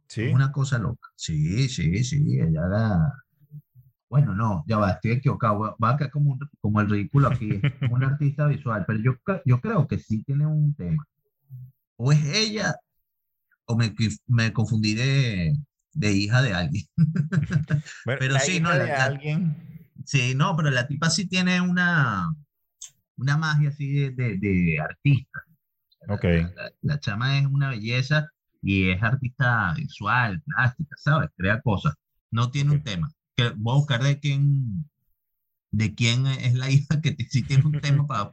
¿Sí? 0.08 0.23
una 0.27 0.51
cosa 0.51 0.79
loca. 0.79 1.10
Sí, 1.15 1.69
sí, 1.69 2.03
sí, 2.03 2.39
ella 2.39 2.62
era 2.67 3.13
bueno, 4.10 4.36
no, 4.36 4.63
ya 4.67 4.77
va, 4.77 4.91
estoy 4.91 5.13
equivocado, 5.13 5.75
va 5.84 5.89
a 5.89 5.97
quedar 5.97 6.12
como, 6.12 6.38
como 6.62 6.82
el 6.82 6.89
ridículo 6.89 7.29
aquí, 7.29 7.49
un 7.91 8.03
artista 8.03 8.45
visual, 8.45 8.86
pero 8.86 8.99
yo, 8.99 9.13
yo 9.43 9.60
creo 9.60 9.88
que 9.88 9.97
sí 9.97 10.23
tiene 10.23 10.45
un 10.45 10.75
tema. 10.75 11.03
O 11.95 12.12
es 12.12 12.23
ella, 12.25 12.75
o 13.65 13.75
me, 13.75 13.91
me 14.27 14.53
confundí 14.53 14.93
de, 14.93 15.56
de 15.93 16.12
hija 16.12 16.41
de 16.41 16.53
alguien. 16.53 16.86
pero 18.06 18.39
sí, 18.39 18.60
no, 18.60 18.73
la, 18.73 19.03
alguien. 19.03 19.56
Sí, 20.06 20.34
no, 20.36 20.56
pero 20.56 20.69
la 20.69 20.88
tipa 20.88 21.10
sí 21.10 21.27
tiene 21.27 21.62
una, 21.62 22.34
una 23.17 23.38
magia 23.38 23.69
así 23.69 23.91
de, 23.93 24.12
de, 24.12 24.38
de 24.38 24.79
artista. 24.79 25.39
Ok. 26.08 26.25
La, 26.82 26.99
chama 26.99 27.39
es 27.39 27.45
una 27.45 27.69
belleza 27.69 28.27
y 28.62 28.89
es 28.89 29.01
artista 29.01 29.73
visual, 29.75 30.41
plástica, 30.41 30.95
¿sabes? 30.97 31.29
Crea 31.38 31.62
cosas. 31.62 31.93
No 32.32 32.51
tiene 32.51 32.71
un 32.71 32.84
tema 32.84 33.12
que 33.36 33.49
voy 33.56 33.73
a 33.73 33.77
buscar 33.77 34.03
de 34.03 34.19
quién, 34.19 34.89
de 35.73 35.95
quién 35.95 36.27
es 36.27 36.53
la 36.53 36.69
hija 36.69 37.01
que 37.01 37.15
sí 37.29 37.43
tiene 37.43 37.65
un 37.65 37.81
tema 37.81 38.07
para, 38.07 38.31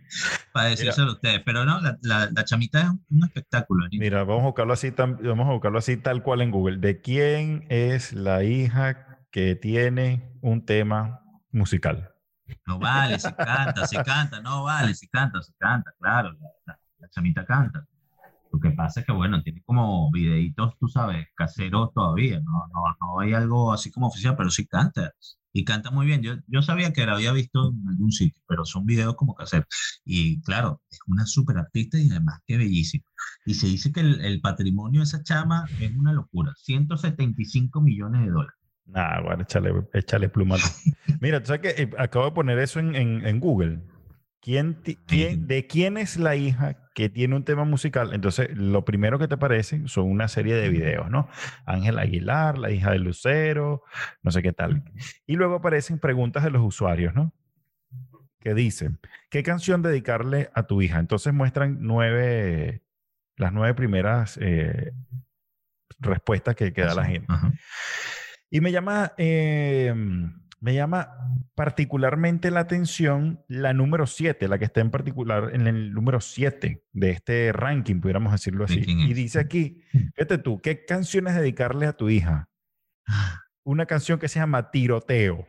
para 0.52 0.68
decírselo 0.68 1.10
a 1.10 1.14
ustedes. 1.14 1.42
Pero 1.44 1.64
no, 1.64 1.80
la, 1.80 1.98
la, 2.02 2.44
chamita 2.44 2.80
es 2.82 2.88
un 3.10 3.24
espectáculo. 3.24 3.86
Mira, 3.90 4.22
vamos 4.24 4.42
a 4.42 4.46
buscarlo 4.46 4.72
así, 4.74 4.90
vamos 4.90 5.48
a 5.48 5.52
buscarlo 5.52 5.78
así 5.78 5.96
tal 5.96 6.22
cual 6.22 6.42
en 6.42 6.50
Google. 6.50 6.78
¿De 6.78 7.00
quién 7.00 7.66
es 7.68 8.12
la 8.12 8.44
hija 8.44 9.18
que 9.30 9.56
tiene 9.56 10.30
un 10.42 10.64
tema 10.64 11.22
musical? 11.50 12.14
No 12.66 12.78
vale, 12.78 13.18
si 13.18 13.32
canta, 13.32 13.86
si 13.86 13.96
canta, 13.96 14.40
no 14.40 14.64
vale, 14.64 14.94
si 14.94 15.08
canta, 15.08 15.40
si 15.40 15.52
canta, 15.54 15.92
claro, 15.98 16.36
la 16.66 17.08
chamita 17.08 17.44
canta. 17.44 17.86
Lo 18.52 18.58
que 18.58 18.70
pasa 18.70 19.00
es 19.00 19.06
que, 19.06 19.12
bueno, 19.12 19.40
tiene 19.42 19.62
como 19.62 20.10
videitos, 20.10 20.76
tú 20.78 20.88
sabes, 20.88 21.28
caseros 21.36 21.92
todavía, 21.94 22.40
¿no? 22.40 22.66
No, 22.72 22.96
no 23.00 23.20
hay 23.20 23.32
algo 23.32 23.72
así 23.72 23.92
como 23.92 24.08
oficial, 24.08 24.36
pero 24.36 24.50
sí 24.50 24.66
canta. 24.66 25.12
Y 25.52 25.64
canta 25.64 25.90
muy 25.90 26.06
bien. 26.06 26.22
Yo, 26.22 26.34
yo 26.46 26.62
sabía 26.62 26.92
que 26.92 27.04
la 27.04 27.14
había 27.14 27.32
visto 27.32 27.72
en 27.72 27.88
algún 27.88 28.12
sitio, 28.12 28.42
pero 28.46 28.64
son 28.64 28.86
videos 28.86 29.16
como 29.16 29.34
caseros. 29.34 29.66
Y 30.04 30.40
claro, 30.42 30.80
es 30.90 30.98
una 31.06 31.26
súper 31.26 31.58
artista 31.58 31.98
y 31.98 32.10
además 32.10 32.40
qué 32.46 32.56
bellísimo. 32.56 33.04
Y 33.44 33.54
se 33.54 33.66
dice 33.66 33.92
que 33.92 34.00
el, 34.00 34.20
el, 34.20 34.40
patrimonio 34.40 35.00
de 35.00 35.04
esa 35.04 35.22
chama 35.22 35.66
es 35.80 35.94
una 35.96 36.12
locura. 36.12 36.52
175 36.56 37.80
millones 37.80 38.24
de 38.24 38.30
dólares. 38.30 38.56
Ah, 38.94 39.20
bueno, 39.22 39.42
échale, 39.42 39.72
échale 39.92 40.28
pluma. 40.28 40.56
Mira, 41.20 41.40
tú 41.40 41.48
sabes 41.48 41.60
que 41.60 41.82
eh, 41.82 41.90
acabo 41.98 42.26
de 42.26 42.32
poner 42.32 42.58
eso 42.58 42.80
en, 42.80 42.94
en, 42.94 43.26
en 43.26 43.40
Google. 43.40 43.80
¿Quién, 44.40 44.82
quién, 45.06 45.46
¿De 45.46 45.66
quién 45.66 45.98
es 45.98 46.16
la 46.16 46.34
hija 46.34 46.90
que 46.94 47.08
tiene 47.08 47.36
un 47.36 47.44
tema 47.44 47.64
musical, 47.64 48.12
entonces 48.12 48.50
lo 48.54 48.84
primero 48.84 49.18
que 49.18 49.28
te 49.28 49.34
aparece 49.34 49.86
son 49.86 50.10
una 50.10 50.28
serie 50.28 50.54
de 50.54 50.68
videos, 50.68 51.10
¿no? 51.10 51.28
Ángel 51.64 51.98
Aguilar, 51.98 52.58
la 52.58 52.70
hija 52.70 52.90
de 52.90 52.98
Lucero, 52.98 53.84
no 54.22 54.30
sé 54.30 54.42
qué 54.42 54.52
tal. 54.52 54.84
Y 55.26 55.36
luego 55.36 55.56
aparecen 55.56 55.98
preguntas 55.98 56.42
de 56.44 56.50
los 56.50 56.62
usuarios, 56.62 57.14
¿no? 57.14 57.32
Que 58.40 58.54
dicen, 58.54 58.98
¿qué 59.30 59.42
canción 59.42 59.82
dedicarle 59.82 60.50
a 60.54 60.64
tu 60.64 60.82
hija? 60.82 60.98
Entonces 60.98 61.32
muestran 61.32 61.78
nueve, 61.80 62.82
las 63.36 63.52
nueve 63.52 63.74
primeras 63.74 64.38
eh, 64.40 64.92
respuestas 66.00 66.54
que, 66.56 66.72
que 66.72 66.82
da 66.82 66.94
la 66.94 67.04
gente. 67.04 67.32
Y 68.50 68.60
me 68.60 68.72
llama... 68.72 69.12
Eh, 69.16 69.94
me 70.60 70.74
llama 70.74 71.10
particularmente 71.54 72.50
la 72.50 72.60
atención 72.60 73.42
la 73.48 73.72
número 73.72 74.06
7, 74.06 74.46
la 74.48 74.58
que 74.58 74.66
está 74.66 74.80
en 74.80 74.90
particular 74.90 75.50
en 75.54 75.66
el 75.66 75.92
número 75.92 76.20
7 76.20 76.84
de 76.92 77.10
este 77.10 77.52
ranking, 77.52 78.00
pudiéramos 78.00 78.32
decirlo 78.32 78.64
así. 78.64 78.84
Y 78.86 79.14
dice 79.14 79.40
aquí, 79.40 79.82
fíjate 79.90 80.38
tú, 80.38 80.60
¿qué 80.60 80.84
canciones 80.84 81.34
dedicarle 81.34 81.86
a 81.86 81.94
tu 81.94 82.10
hija? 82.10 82.48
Una 83.64 83.86
canción 83.86 84.18
que 84.18 84.28
se 84.28 84.38
llama 84.38 84.70
Tiroteo. 84.70 85.46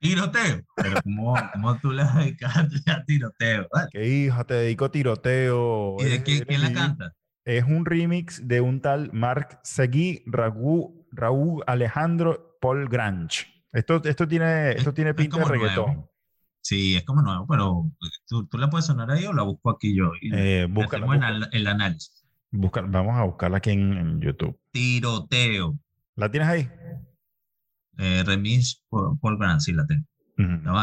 ¿Tiroteo? 0.00 0.62
Pero 0.76 1.00
¿cómo, 1.04 1.34
cómo 1.52 1.78
tú 1.78 1.92
le 1.92 2.04
dedicas 2.04 2.56
a 2.56 3.04
tiroteo? 3.04 3.68
¿Qué 3.92 4.08
hija? 4.08 4.44
Te 4.44 4.54
dedico 4.54 4.86
a 4.86 4.90
tiroteo. 4.90 5.96
¿Y 6.00 6.04
de 6.04 6.22
quién, 6.22 6.44
quién 6.44 6.62
la 6.62 6.72
canta? 6.72 7.14
Es 7.44 7.64
un 7.64 7.84
remix 7.86 8.46
de 8.46 8.60
un 8.60 8.80
tal 8.80 9.12
Mark 9.12 9.60
Seguí, 9.62 10.22
Raúl, 10.26 11.06
Raúl 11.12 11.62
Alejandro 11.66 12.58
Paul 12.60 12.88
Grange. 12.88 13.46
Esto, 13.72 14.02
esto 14.04 14.28
tiene, 14.28 14.72
esto 14.72 14.92
tiene 14.92 15.14
pinta 15.14 15.38
de 15.38 15.44
reggaetón. 15.44 16.06
Sí, 16.60 16.96
es 16.96 17.04
como 17.04 17.22
nuevo, 17.22 17.46
pero 17.48 17.90
tú, 18.28 18.46
tú, 18.46 18.56
la 18.56 18.70
puedes 18.70 18.86
sonar 18.86 19.10
ahí 19.10 19.26
o 19.26 19.32
la 19.32 19.42
busco 19.42 19.70
aquí 19.70 19.96
yo. 19.96 20.12
Eh, 20.32 20.68
búscala, 20.70 21.06
en 21.16 21.24
el, 21.52 21.66
análisis. 21.66 22.24
vamos 22.52 23.16
a 23.16 23.24
buscarla 23.24 23.56
aquí 23.56 23.70
en, 23.70 24.20
YouTube. 24.20 24.56
Tiroteo. 24.70 25.76
¿La 26.14 26.30
tienes 26.30 26.48
ahí? 26.48 26.70
Eh, 27.98 28.22
Remix 28.24 28.84
Paul, 28.88 29.38
Grant, 29.38 29.60
sí 29.60 29.72
la 29.72 29.84
tengo. 29.86 30.04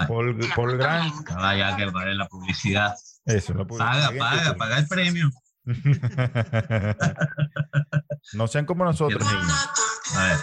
Paul, 0.08 0.38
Paul 0.56 0.78
Grant. 0.78 1.14
Vaya 1.34 1.78
que 1.78 1.86
vale 1.86 2.16
la 2.16 2.28
publicidad. 2.28 2.94
Eso, 3.26 3.54
la 3.54 3.66
publicidad. 3.66 4.18
Paga, 4.18 4.20
paga, 4.20 4.56
paga 4.56 4.80
el 4.80 4.88
premio. 4.88 5.30
no 8.34 8.48
sean 8.48 8.66
como 8.66 8.84
nosotros. 8.86 9.24
A 10.16 10.28
ver. 10.28 10.38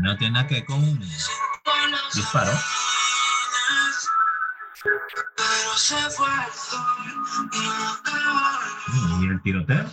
No 0.00 0.16
tiene 0.16 0.32
nada 0.32 0.46
que 0.46 0.54
ver 0.54 0.64
con 0.64 1.00
disparo. 2.14 2.52
¿Y 9.20 9.26
el 9.26 9.42
tiroteo? 9.42 9.84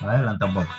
Adelanta 0.00 0.46
un 0.46 0.54
poco. 0.54 0.72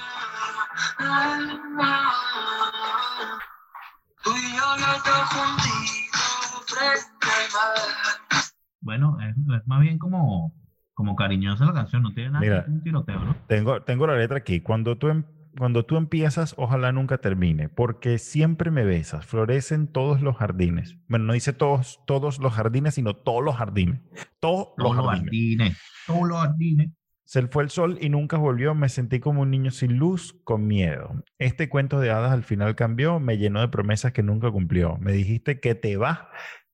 Bueno, 8.82 9.18
es 9.22 9.68
más 9.68 9.80
bien 9.82 10.00
como 10.00 10.59
como 11.00 11.16
cariñosa 11.16 11.64
la 11.64 11.72
canción, 11.72 12.04
no 12.04 12.14
tiene 12.14 12.32
nada 12.32 12.42
Mira, 12.42 12.66
un 12.68 12.84
tiroteo, 12.84 13.24
¿no? 13.24 13.34
Tengo, 13.48 13.82
tengo 13.84 14.06
la 14.06 14.18
letra 14.18 14.40
aquí. 14.40 14.60
Cuando 14.60 14.98
tú, 14.98 15.08
em, 15.08 15.24
cuando 15.58 15.86
tú 15.86 15.96
empiezas, 15.96 16.56
ojalá 16.58 16.92
nunca 16.92 17.20
termine, 17.20 17.70
porque 17.70 18.18
siempre 18.18 18.70
me 18.70 18.84
besas, 18.84 19.26
florecen 19.26 19.88
todos 19.88 20.20
los 20.22 20.36
jardines. 20.36 20.98
Bueno, 21.08 21.24
no 21.24 21.32
dice 21.32 21.54
todos, 21.54 22.02
todos 22.06 22.40
los 22.40 22.52
jardines, 22.52 22.96
sino 22.96 23.16
todos 23.16 23.42
los 23.42 23.56
jardines. 23.56 24.02
Todos, 24.42 24.74
los 24.76 24.94
jardines. 24.94 25.82
Todos 26.06 26.28
los 26.28 26.38
jardines. 26.38 26.92
Se 27.24 27.48
fue 27.48 27.64
el 27.64 27.70
sol 27.70 27.98
y 28.02 28.10
nunca 28.10 28.36
volvió. 28.36 28.76
Me 28.76 28.90
sentí 28.90 29.22
como 29.22 29.44
un 29.44 29.52
niño 29.52 29.72
sin 29.72 29.96
luz, 29.96 30.36
con 30.44 30.68
miedo. 30.68 31.24
Este 31.38 31.70
cuento 31.70 32.02
de 32.02 32.12
hadas 32.12 32.34
al 32.34 32.44
final 32.44 32.76
cambió, 32.76 33.22
me 33.22 33.38
llenó 33.38 33.62
de 33.62 33.70
promesas 33.70 34.12
que 34.12 34.22
nunca 34.22 34.52
cumplió. 34.52 34.98
Me 34.98 35.14
dijiste 35.14 35.62
que 35.62 35.76
te 35.76 35.96
vas, 35.96 36.20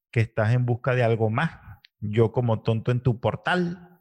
que 0.09 0.21
estás 0.21 0.51
en 0.55 0.65
busca 0.65 0.95
de 0.95 1.03
algo 1.03 1.29
más. 1.29 1.51
Yo 1.99 2.31
como 2.31 2.63
tonto 2.63 2.89
en 2.89 3.01
tu 3.01 3.19
portal. 3.19 3.94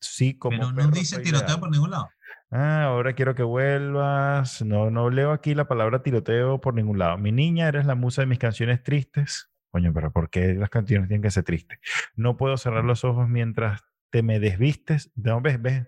Sí, 0.00 0.38
como 0.38 0.58
Pero 0.58 0.72
no 0.72 0.90
dice 0.90 1.20
tiroteo 1.20 1.58
por 1.58 1.70
ningún 1.70 1.90
lado. 1.90 2.08
Ah, 2.50 2.84
ahora 2.84 3.14
quiero 3.14 3.34
que 3.34 3.42
vuelvas. 3.42 4.62
No, 4.62 4.90
no 4.90 5.10
leo 5.10 5.32
aquí 5.32 5.54
la 5.54 5.68
palabra 5.68 6.02
tiroteo 6.02 6.60
por 6.60 6.74
ningún 6.74 6.98
lado. 6.98 7.18
Mi 7.18 7.32
niña, 7.32 7.68
eres 7.68 7.84
la 7.86 7.94
musa 7.94 8.22
de 8.22 8.26
mis 8.26 8.38
canciones 8.38 8.82
tristes. 8.82 9.50
Coño, 9.70 9.92
pero 9.92 10.12
¿por 10.12 10.30
qué 10.30 10.54
las 10.54 10.70
canciones 10.70 11.08
tienen 11.08 11.22
que 11.22 11.30
ser 11.30 11.44
tristes? 11.44 11.78
No 12.16 12.36
puedo 12.36 12.56
cerrar 12.56 12.84
los 12.84 13.04
ojos 13.04 13.28
mientras 13.28 13.84
te 14.10 14.22
me 14.22 14.40
desvistes. 14.40 15.10
No, 15.14 15.42
ves, 15.42 15.60
ves, 15.60 15.86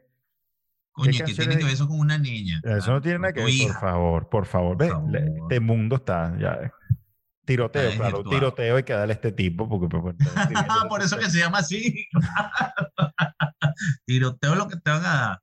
Coño, 0.93 1.25
que 1.25 1.33
tiene 1.33 1.57
que 1.57 1.65
ver 1.65 1.73
eso 1.73 1.89
con 1.89 1.99
una 1.99 2.19
niña? 2.19 2.61
Eso 2.65 2.93
no 2.93 3.01
tiene 3.01 3.21
nada 3.21 3.33
que 3.33 3.45
ver, 3.45 3.55
por 3.69 3.81
favor, 3.81 4.29
por 4.29 4.47
favor. 4.47 4.77
Ve, 4.77 4.93
este 5.43 5.61
mundo 5.61 5.97
está 5.97 6.37
ya. 6.39 6.73
Tiroteo, 7.47 7.93
claro, 7.97 8.23
tiroteo 8.23 8.77
hay 8.77 8.83
que 8.83 8.93
darle 8.93 9.13
a 9.13 9.15
este 9.15 9.33
tipo. 9.33 9.69
Porque, 9.69 9.89
pues, 9.89 10.17
por 10.89 11.01
eso 11.01 11.19
que 11.19 11.31
se 11.31 11.39
llama 11.39 11.59
así. 11.59 12.07
tiroteo 14.05 14.55
lo 14.55 14.69
que 14.69 14.77
te 14.77 14.91
van 14.91 15.05
a 15.05 15.09
dar. 15.09 15.41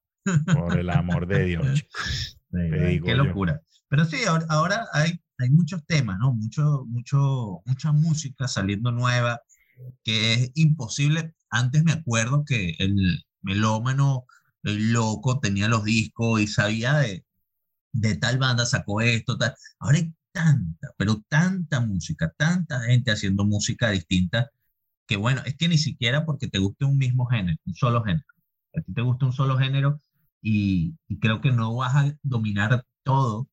por 0.56 0.80
el 0.80 0.90
amor 0.90 1.28
de 1.28 1.46
Dios. 1.46 1.84
qué 2.52 3.16
locura. 3.16 3.62
Pero 3.90 4.06
sí, 4.06 4.18
ahora, 4.26 4.88
hay, 4.94 5.22
hay 5.38 5.50
muchos 5.50 5.86
temas, 5.86 6.20
¿no? 6.20 6.34
Mucho, 6.34 6.86
mucho, 6.88 7.62
mucha 7.66 7.92
música 7.92 8.48
saliendo 8.48 8.92
nueva 8.92 9.42
que 10.04 10.34
es 10.34 10.52
imposible. 10.56 11.34
Antes 11.50 11.84
me 11.84 11.94
acuerdo 11.94 12.44
que 12.46 12.76
el 12.80 13.26
melómano 13.42 14.26
el 14.64 14.92
loco, 14.92 15.40
tenía 15.40 15.68
los 15.68 15.84
discos 15.84 16.42
y 16.42 16.48
sabía 16.48 16.96
de, 16.96 17.26
de 17.94 18.16
tal 18.16 18.38
banda 18.38 18.66
sacó 18.66 19.02
esto, 19.02 19.38
tal. 19.38 19.54
Ahora 19.80 19.98
hay 19.98 20.14
tanta, 20.32 20.94
pero 20.98 21.24
tanta 21.28 21.80
música, 21.80 22.34
tanta 22.38 22.82
gente 22.82 23.12
haciendo 23.12 23.46
música 23.46 23.90
distinta, 23.92 24.50
que 25.08 25.18
bueno, 25.18 25.42
es 25.46 25.56
que 25.56 25.68
ni 25.68 25.78
siquiera 25.78 26.26
porque 26.26 26.48
te 26.48 26.60
guste 26.60 26.86
un 26.86 26.98
mismo 26.98 27.26
género, 27.28 27.58
un 27.66 27.76
solo 27.76 28.04
género. 28.04 28.26
A 28.76 28.82
ti 28.82 28.94
te 28.94 29.02
gusta 29.02 29.26
un 29.26 29.34
solo 29.34 29.58
género 29.58 30.02
y, 30.42 30.96
creo 31.20 31.42
que 31.42 31.52
no 31.52 31.76
vas 31.76 31.96
a 31.96 32.14
dominar 32.24 32.86
todo 33.04 33.48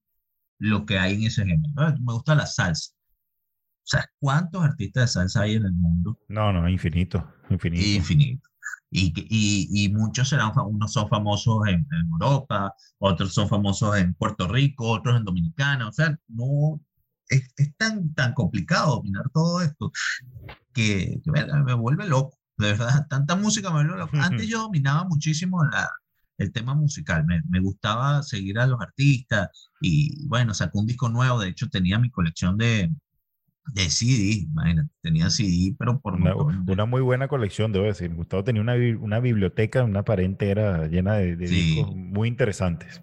lo 0.59 0.87
que 0.87 0.99
hay 0.99 1.15
en 1.15 1.25
ese 1.25 1.45
género. 1.45 1.73
Me 2.01 2.13
gusta 2.13 2.35
la 2.35 2.47
salsa. 2.47 2.93
O 2.93 3.87
sea, 3.87 4.07
¿cuántos 4.19 4.63
artistas 4.63 5.05
de 5.05 5.09
salsa 5.09 5.43
hay 5.43 5.55
en 5.55 5.65
el 5.65 5.73
mundo? 5.73 6.19
No, 6.29 6.53
no, 6.53 6.69
infinito, 6.69 7.33
infinito. 7.51 7.87
Infinito 7.87 8.49
y, 8.95 9.69
y, 9.85 9.89
muchos 9.93 10.29
serán, 10.29 10.53
unos 10.57 10.93
son 10.93 11.09
famosos 11.09 11.67
en, 11.67 11.87
Europa, 12.13 12.73
otros 12.99 13.35
son 13.35 13.49
famosos 13.49 13.97
en 13.97 14.15
Puerto 14.15 14.47
Rico, 14.47 14.89
otros 14.89 15.17
en 15.17 15.25
Dominicana, 15.25 15.89
o 15.89 15.93
sea, 15.93 16.17
no, 16.29 16.81
es, 17.29 17.49
es 17.57 17.77
tan, 17.77 18.15
tan 18.15 18.35
complicado 18.35 18.97
dominar 18.97 19.31
todo 19.33 19.61
esto 19.61 19.93
que, 20.73 21.21
me, 21.27 21.75
vuelve 21.75 22.07
loco, 22.09 22.39
de 22.59 22.73
verdad, 22.73 23.07
tanta 23.09 23.37
música 23.37 23.71
me 23.71 23.85
vuelve 23.85 23.99
loco. 23.99 24.17
Antes 24.19 24.49
yo 24.49 24.61
dominaba 24.61 25.05
muchísimo 25.05 25.65
la, 25.65 25.89
el 26.39 26.53
tema 26.53 26.75
musical, 26.75 27.25
me, 27.25 27.43
me, 27.49 27.61
gustaba 27.61 28.23
seguir 28.23 28.59
a 28.59 28.67
los 28.67 28.81
artistas 28.81 29.71
y 29.81 30.27
bueno, 30.27 30.55
sacó 30.55 30.81
un 30.81 30.87
disco 30.87 31.09
nuevo, 31.09 31.41
de 31.41 31.49
hecho 31.49 31.69
tenía 31.69 31.99
mi 31.99 32.11
colección 32.11 32.59
de, 32.59 32.91
de 33.73 33.91
CD, 33.91 34.47
imagínate, 34.51 34.91
tenía 35.01 35.31
CD, 35.31 35.75
pero 35.79 36.01
por 36.01 36.15
una, 36.15 36.35
una, 36.35 36.85
muy 36.85 37.01
buena 37.01 37.29
colección, 37.29 37.73
debo 37.73 37.87
decir. 37.87 38.13
Gustavo 38.15 38.45
tenía 38.45 38.63
una, 38.63 38.75
una 39.01 39.21
biblioteca, 39.21 39.85
una 39.85 40.05
pared 40.05 40.25
entera 40.25 40.87
llena 40.87 41.15
de, 41.15 41.37
discos 41.37 41.95
muy 41.95 42.29
interesantes. 42.29 43.03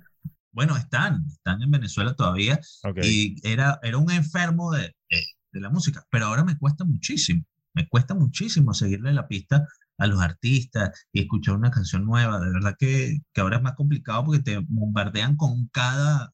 Bueno, 0.52 0.76
están, 0.78 1.26
están 1.28 1.62
en 1.62 1.72
Venezuela 1.72 2.14
todavía. 2.14 2.60
Y 3.02 3.36
era, 3.48 3.80
era 3.84 3.98
un 3.98 4.12
enfermo 4.12 4.72
de, 4.72 4.96
de, 5.10 5.62
la 5.62 5.70
música, 5.70 6.06
pero 6.10 6.26
ahora 6.26 6.44
me 6.44 6.58
cuesta 6.58 6.84
muchísimo. 6.84 7.44
Me 7.74 7.88
cuesta 7.88 8.14
muchísimo 8.14 8.74
seguirle 8.74 9.14
la 9.14 9.28
pista 9.28 9.66
a 9.98 10.08
los 10.08 10.22
artistas 10.22 11.08
y 11.14 11.22
escuchar 11.22 11.56
una 11.56 11.72
canción 11.72 12.06
nueva. 12.06 12.40
De 12.40 12.52
verdad 12.52 12.76
que, 12.78 13.20
que 13.34 13.42
ahora 13.42 13.58
es 13.58 13.64
más 13.64 13.76
complicado 13.76 14.26
porque 14.26 14.42
te 14.42 14.60
bombardean 14.60 15.38
con 15.38 15.68
cada, 15.68 16.34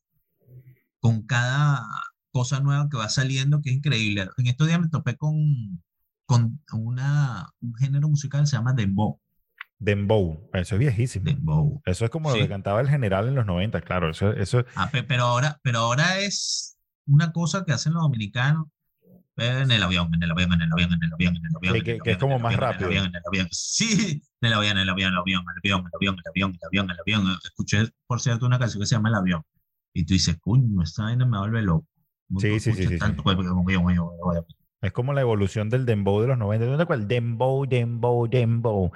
con 0.99 1.23
cada 1.23 1.86
cosa 2.32 2.60
nueva 2.60 2.89
que 2.89 2.97
va 2.97 3.10
saliendo 3.10 3.62
que 3.62 3.69
es 3.69 3.75
increíble. 3.77 4.30
En 4.38 4.47
estos 4.47 4.67
días 4.67 4.80
me 4.80 4.89
topé 4.89 5.15
con, 5.15 5.84
con 6.25 6.62
una, 6.73 7.49
un 7.62 7.75
género 7.75 8.10
musical 8.10 8.41
que 8.41 8.47
se 8.47 8.56
llama 8.56 8.73
Dembow. 8.73 9.19
Dembow, 9.79 10.49
eso 10.53 10.75
es 10.75 10.79
viejísimo. 10.79 11.25
Dembow. 11.25 11.81
Eso 11.85 12.05
es 12.05 12.11
como 12.11 12.31
sí. 12.31 12.39
lo 12.39 12.45
que 12.45 12.49
cantaba 12.49 12.81
el 12.81 12.89
general 12.89 13.27
en 13.27 13.35
los 13.35 13.45
90, 13.45 13.81
claro. 13.81 14.09
Eso, 14.09 14.31
eso... 14.31 14.65
Ah, 14.75 14.89
pero, 14.91 15.23
ahora, 15.23 15.59
pero 15.61 15.79
ahora 15.79 16.19
es 16.19 16.77
una 17.05 17.31
cosa 17.31 17.63
que 17.63 17.73
hacen 17.73 17.93
los 17.93 18.03
dominicanos 18.03 18.67
en 19.37 19.71
el 19.71 19.83
avión, 19.83 20.13
en 20.15 20.23
el 20.23 20.31
avión, 20.31 20.51
en 20.53 20.61
el 20.61 20.71
avión, 20.71 20.93
en 20.93 21.03
el 21.03 21.13
avión, 21.13 21.35
en 21.35 21.45
el 21.45 21.55
avión. 21.55 21.73
Que, 21.73 21.77
en 21.77 21.77
el 21.77 21.81
avión, 21.81 21.99
que 22.03 22.11
es 22.11 22.17
como 22.17 22.39
más 22.39 22.55
rápido. 22.55 22.89
En 22.89 22.93
el 22.93 22.99
avión, 22.99 23.15
en 23.15 23.15
el 23.15 23.21
avión. 23.27 23.47
Sí, 23.51 24.23
en 24.41 24.47
el 24.47 24.53
avión, 24.53 24.77
en 24.77 24.83
el 24.83 24.89
avión, 24.89 25.09
en 25.09 25.13
el 25.13 25.19
avión, 25.19 25.41
en 25.41 25.47
el 25.47 25.57
avión, 25.57 25.81
en 25.83 25.87
el 25.87 26.27
avión, 26.27 26.49
en 26.49 26.55
el 26.55 26.67
avión, 26.67 26.85
en 26.85 26.91
el 26.91 26.99
avión. 26.99 27.39
Escuché, 27.43 27.89
por 28.07 28.19
cierto, 28.19 28.47
una 28.47 28.57
canción 28.57 28.81
que 28.81 28.87
se 28.87 28.95
llama 28.95 29.09
El 29.09 29.15
avión. 29.15 29.43
Y 29.93 30.05
tú 30.05 30.13
dices, 30.13 30.37
coño, 30.41 30.81
esta 30.81 31.03
vaina 31.03 31.25
me 31.25 31.37
vuelve 31.37 31.61
loco. 31.61 31.87
Sí, 32.39 32.59
sí, 32.59 32.73
sí, 32.73 32.87
sí. 32.87 32.97
Es 34.81 34.91
como 34.91 35.13
la 35.13 35.21
evolución 35.21 35.69
del 35.69 35.85
dembow 35.85 36.21
de 36.21 36.27
los 36.27 36.37
90. 36.37 36.65
¿Dónde 36.65 36.85
cuál? 36.85 37.07
Dembow, 37.07 37.65
dembow, 37.65 38.27
dembow. 38.27 38.91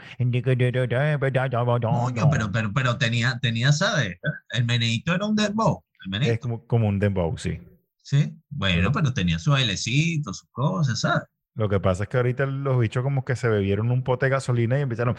No, 1.91 2.30
pero, 2.30 2.52
pero, 2.52 2.72
pero 2.72 2.98
tenía, 2.98 3.39
tenía, 3.41 3.72
¿sabes? 3.72 4.17
El 4.52 4.65
meneito 4.65 5.13
era 5.13 5.26
un 5.26 5.36
dembow. 5.36 5.84
El 6.06 6.24
Es 6.24 6.39
como, 6.39 6.65
como 6.67 6.88
un 6.88 7.00
dembow, 7.00 7.36
sí. 7.38 7.60
Sí, 8.04 8.34
bueno, 8.50 8.91
pero 8.91 9.13
tenía 9.13 9.39
su 9.39 9.52
bailecito, 9.52 10.34
sus 10.34 10.50
cosas, 10.52 11.00
¿sabes? 11.00 11.24
Lo 11.56 11.67
que 11.67 11.80
pasa 11.80 12.04
es 12.04 12.10
que 12.10 12.17
ahorita 12.17 12.46
los 12.46 12.80
bichos 12.80 13.04
como 13.04 13.26
que 13.26 13.36
se 13.36 13.50
bebieron 13.50 13.91
un 13.91 14.04
pote 14.04 14.28
de 14.28 14.32
gasolina 14.32 14.78
y 14.80 14.82
empezaron... 14.82 15.15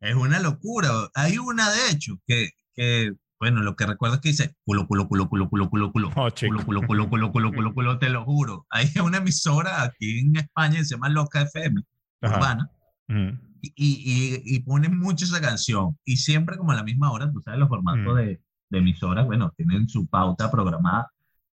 es 0.00 0.14
una 0.14 0.40
locura. 0.40 0.90
Hay 1.14 1.38
una, 1.38 1.70
de 1.70 1.90
hecho, 1.92 2.18
que, 2.26 2.50
que 2.74 3.12
bueno, 3.40 3.62
lo 3.62 3.74
que 3.74 3.86
recuerdo 3.86 4.16
es 4.16 4.20
que 4.20 4.28
dice 4.28 4.54
culo, 4.64 4.86
culo, 4.86 5.08
culo, 5.08 5.30
culo, 5.30 5.48
culo, 5.48 5.70
culo, 5.70 5.90
culo, 5.90 6.10
culo, 6.12 6.30
culo, 6.42 6.86
culo, 6.86 6.86
culo, 6.86 7.08
culo, 7.08 7.32
culo, 7.32 7.52
culo, 7.52 7.74
culo, 7.74 7.98
te 7.98 8.10
lo 8.10 8.24
juro. 8.24 8.66
Hay 8.68 8.90
una 9.02 9.16
emisora 9.16 9.82
aquí 9.82 10.20
en 10.20 10.36
España 10.36 10.76
que 10.76 10.84
se 10.84 10.94
llama 10.94 11.08
Loca 11.08 11.40
FM, 11.40 11.80
urbana, 12.20 12.70
y, 13.08 13.72
y, 13.74 14.42
y 14.44 14.60
ponen 14.60 14.98
mucho 14.98 15.24
esa 15.24 15.40
canción. 15.40 15.98
Y 16.04 16.18
siempre 16.18 16.58
como 16.58 16.72
a 16.72 16.74
la 16.74 16.82
misma 16.84 17.10
hora, 17.10 17.32
tú 17.32 17.40
sabes 17.40 17.58
los 17.58 17.70
formatos 17.70 18.14
de, 18.18 18.42
de 18.68 18.78
emisoras, 18.78 19.24
bueno, 19.24 19.54
tienen 19.56 19.88
su 19.88 20.06
pauta 20.06 20.50
programada. 20.50 21.10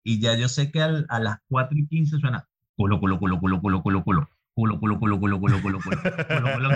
Y 0.04 0.22
ya 0.22 0.38
yo 0.38 0.48
sé 0.48 0.72
que 0.72 0.82
a 0.82 1.20
las 1.20 1.38
4 1.50 1.78
y 1.78 1.86
15 1.88 2.18
suena 2.20 2.48
culo, 2.78 3.02
culo, 3.02 3.20
culo, 3.20 3.42
culo, 3.42 3.62
culo, 3.62 3.82
culo, 3.84 4.04
culo 4.04 4.30
culo, 4.56 4.80
culo, 4.80 5.00
culo, 5.00 5.20
culo, 5.20 5.40
culo, 5.40 5.62
culo, 5.62 5.82
culo, 5.82 5.82
culo, 5.82 6.70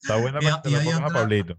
Está 0.00 0.16
buena 0.20 0.38
para 0.40 0.62
que 0.62 0.92
a 0.92 1.08
Pablito. 1.08 1.58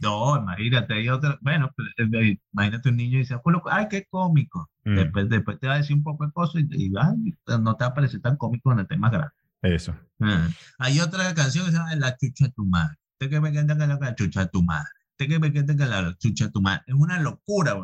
No, 0.00 0.36
imagínate, 0.36 0.94
hay 0.94 1.08
otra, 1.08 1.38
bueno, 1.40 1.70
pues, 1.76 1.88
eh, 1.98 2.38
imagínate 2.52 2.88
un 2.88 2.96
niño 2.96 3.16
y 3.16 3.20
dice, 3.20 3.36
ay, 3.70 3.86
qué 3.88 4.06
cómico. 4.10 4.70
Mm. 4.84 4.96
Después, 4.96 5.28
después 5.28 5.60
te 5.60 5.66
va 5.66 5.74
a 5.74 5.78
decir 5.78 5.96
un 5.96 6.02
poco 6.02 6.26
de 6.26 6.32
cosas 6.32 6.62
y, 6.70 6.92
ay, 6.96 7.34
no 7.60 7.76
te 7.76 7.84
va 7.84 7.90
a 7.90 7.94
parecer 7.94 8.20
tan 8.20 8.36
cómico 8.36 8.64
cuando 8.64 8.82
estés 8.82 8.98
más 8.98 9.12
grande. 9.12 9.34
Eso. 9.62 9.96
Ah. 10.20 10.48
Hay 10.78 11.00
otra 11.00 11.32
canción 11.34 11.64
que 11.64 11.72
se 11.72 11.78
llama 11.78 11.94
La 11.96 12.16
chucha 12.16 12.46
de 12.46 12.52
tu 12.52 12.66
madre. 12.66 12.96
Te 13.18 13.30
que 13.30 13.40
me 13.40 13.50
queda 13.50 13.74
la 13.74 14.14
chucha 14.14 14.40
de 14.40 14.48
tu 14.48 14.62
madre. 14.62 14.90
Te 15.16 15.26
que 15.26 15.38
me 15.38 15.52
queda 15.52 15.86
la 15.86 16.14
chucha 16.18 16.46
de 16.46 16.50
tu 16.50 16.60
madre. 16.60 16.82
Es 16.86 16.94
una 16.94 17.18
locura, 17.20 17.76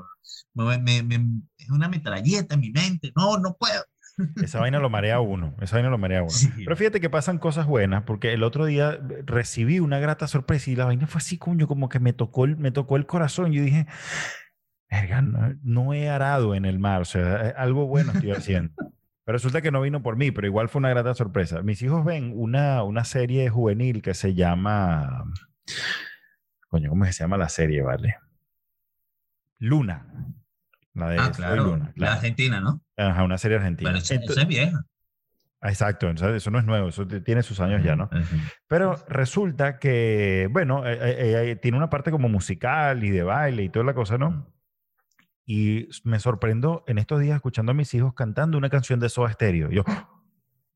me, 0.55 0.79
me, 0.79 1.03
me, 1.03 1.43
es 1.57 1.71
una 1.71 1.89
metralleta 1.89 2.55
en 2.55 2.61
mi 2.61 2.71
mente. 2.71 3.13
No, 3.17 3.39
no 3.39 3.57
puedo. 3.57 3.83
Esa 4.43 4.61
vaina 4.61 4.79
lo 4.79 4.91
marea 4.91 5.21
uno, 5.21 5.55
esa 5.61 5.77
vaina 5.77 5.91
lo 5.91 5.99
marea 5.99 6.23
uno. 6.23 6.33
Pero 6.57 6.77
fíjate 6.77 7.01
que 7.01 7.11
pasan 7.11 7.39
cosas 7.39 7.67
buenas, 7.67 8.03
porque 8.05 8.33
el 8.33 8.43
otro 8.43 8.65
día 8.65 8.99
recibí 9.25 9.81
una 9.81 9.99
grata 9.99 10.27
sorpresa 10.27 10.71
y 10.71 10.77
la 10.77 10.87
vaina 10.87 11.07
fue 11.07 11.19
así, 11.19 11.39
coño, 11.39 11.67
como 11.67 11.89
que 11.89 12.01
me 12.01 12.13
tocó 12.13 12.45
el, 12.45 12.57
me 12.57 12.71
tocó 12.71 12.97
el 12.97 13.07
corazón. 13.07 13.53
Yo 13.53 13.63
dije, 13.63 13.87
no, 15.23 15.55
no 15.63 15.95
he 15.95 16.09
arado 16.09 16.55
en 16.55 16.65
el 16.65 16.79
mar, 16.79 17.03
o 17.03 17.05
sea, 17.05 17.49
eh, 17.49 17.55
algo 17.57 17.87
bueno 17.87 18.13
estoy 18.13 18.33
haciendo. 18.33 18.75
Pero 19.25 19.37
resulta 19.37 19.63
que 19.63 19.71
no 19.71 19.81
vino 19.81 20.03
por 20.03 20.17
mí, 20.17 20.33
pero 20.33 20.49
igual 20.49 20.69
fue 20.69 20.81
una 20.81 20.89
grata 20.89 21.15
sorpresa. 21.15 21.63
Mis 21.63 21.81
hijos 21.83 22.05
ven 22.05 22.33
una, 22.35 22.83
una 22.83 23.05
serie 23.05 23.49
juvenil 23.49 24.03
que 24.03 24.13
se 24.13 24.35
llama... 24.35 25.25
Coño, 26.69 26.89
¿cómo 26.91 27.05
se 27.05 27.13
llama 27.13 27.37
la 27.37 27.49
serie, 27.49 27.83
vale? 27.83 28.17
Luna. 29.59 30.07
La 30.95 31.11
de 31.11 31.19
ah, 31.19 31.33
claro. 31.35 31.79
La 31.95 32.15
Argentina, 32.15 32.61
¿no? 32.61 32.83
Ajá, 32.97 33.23
una 33.23 33.39
serie 33.39 33.59
argentina. 33.59 33.91
Pero 33.91 33.99
esa, 34.03 34.15
es 34.15 34.49
vieja. 34.49 34.85
Exacto, 35.63 36.09
eso 36.09 36.51
no 36.51 36.59
es 36.59 36.65
nuevo, 36.65 36.89
eso 36.89 37.07
tiene 37.07 37.43
sus 37.43 37.61
años 37.61 37.83
ya, 37.85 37.95
¿no? 37.95 38.09
Pero 38.67 38.97
resulta 39.09 39.79
que, 39.79 40.49
bueno, 40.51 40.87
eh, 40.87 40.99
eh, 41.01 41.51
eh, 41.51 41.57
tiene 41.57 41.77
una 41.77 41.91
parte 41.91 42.11
como 42.11 42.31
musical 42.31 43.05
y 43.05 43.11
de 43.11 43.23
baile 43.23 43.65
y 43.65 43.69
toda 43.69 43.85
la 43.85 43.95
cosa, 43.95 44.17
¿no? 44.17 44.47
Y 45.45 45.89
me 46.05 46.19
sorprendo 46.19 46.83
en 46.87 46.97
estos 46.97 47.21
días 47.21 47.37
escuchando 47.37 47.73
a 47.73 47.75
mis 47.75 47.93
hijos 47.93 48.15
cantando 48.15 48.57
una 48.57 48.71
canción 48.71 49.01
de 49.01 49.11
Soda 49.11 49.33
Stereo. 49.33 49.71
Yo, 49.71 49.85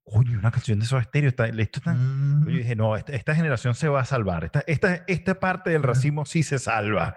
coño, 0.04 0.38
una 0.38 0.50
canción 0.50 0.78
de 0.78 0.86
Soda 0.86 1.02
Stereo, 1.02 1.30
está, 1.30 1.46
esto 1.46 1.78
está... 1.80 1.94
Yo 1.94 2.50
dije, 2.50 2.76
no, 2.76 2.96
esta, 2.96 3.34
generación 3.34 3.74
se 3.74 3.88
va 3.88 4.00
a 4.00 4.04
salvar, 4.04 4.44
esta, 4.44 4.62
esta, 4.66 5.04
esta 5.06 5.40
parte 5.40 5.70
del 5.70 5.82
racismo 5.82 6.26
sí 6.26 6.42
se 6.42 6.58
salva. 6.58 7.16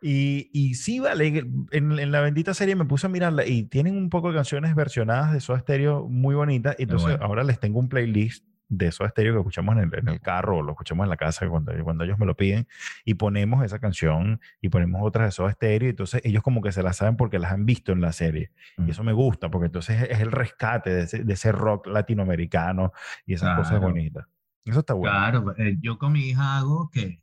Y, 0.00 0.50
y 0.52 0.74
sí, 0.74 0.98
vale, 0.98 1.26
en, 1.72 1.98
en, 1.98 2.10
la 2.10 2.20
bendita 2.20 2.54
serie 2.54 2.74
me 2.74 2.86
puse 2.86 3.06
a 3.06 3.10
mirarla 3.10 3.46
y 3.46 3.64
tienen 3.64 3.96
un 3.96 4.08
poco 4.08 4.30
de 4.30 4.36
canciones 4.36 4.74
versionadas 4.74 5.32
de 5.32 5.40
Soda 5.40 5.60
Stereo 5.60 6.08
muy 6.08 6.34
bonitas, 6.34 6.74
entonces 6.78 7.18
ahora 7.20 7.44
les 7.44 7.60
tengo 7.60 7.78
un 7.78 7.88
playlist 7.88 8.44
de 8.68 8.88
esos 8.88 9.06
estéreo 9.06 9.34
que 9.34 9.40
escuchamos 9.40 9.76
en 9.76 10.08
el, 10.08 10.20
carro 10.20 10.58
o 10.58 10.62
lo 10.62 10.72
escuchamos 10.72 11.04
en 11.04 11.10
la 11.10 11.16
casa 11.16 11.48
cuando, 11.48 11.72
cuando 11.84 12.04
ellos 12.04 12.18
me 12.18 12.26
lo 12.26 12.36
piden 12.36 12.66
y 13.04 13.14
ponemos 13.14 13.64
esa 13.64 13.78
canción 13.78 14.40
y 14.60 14.68
ponemos 14.68 15.00
otras 15.04 15.24
de 15.24 15.28
esos 15.28 15.50
estéreo 15.50 15.90
entonces 15.90 16.20
ellos 16.24 16.42
como 16.42 16.60
que 16.62 16.72
se 16.72 16.82
la 16.82 16.92
saben 16.92 17.16
porque 17.16 17.38
las 17.38 17.52
han 17.52 17.64
visto 17.64 17.92
en 17.92 18.00
la 18.00 18.12
serie 18.12 18.50
y 18.78 18.82
mm. 18.82 18.90
eso 18.90 19.04
me 19.04 19.12
gusta 19.12 19.50
porque 19.50 19.66
entonces 19.66 20.02
es, 20.10 20.20
el 20.20 20.32
rescate 20.32 20.90
de 20.90 21.02
ese, 21.02 21.24
de 21.24 21.32
ese, 21.32 21.52
rock 21.52 21.86
latinoamericano 21.86 22.92
y 23.24 23.34
esas 23.34 23.56
cosas 23.56 23.80
bonitas. 23.80 24.26
Eso 24.64 24.80
está 24.80 24.94
bueno. 24.94 25.16
Claro, 25.16 25.54
eh, 25.56 25.76
yo 25.80 25.98
con 25.98 26.12
mi 26.12 26.28
hija 26.28 26.58
hago 26.58 26.90
que... 26.90 27.22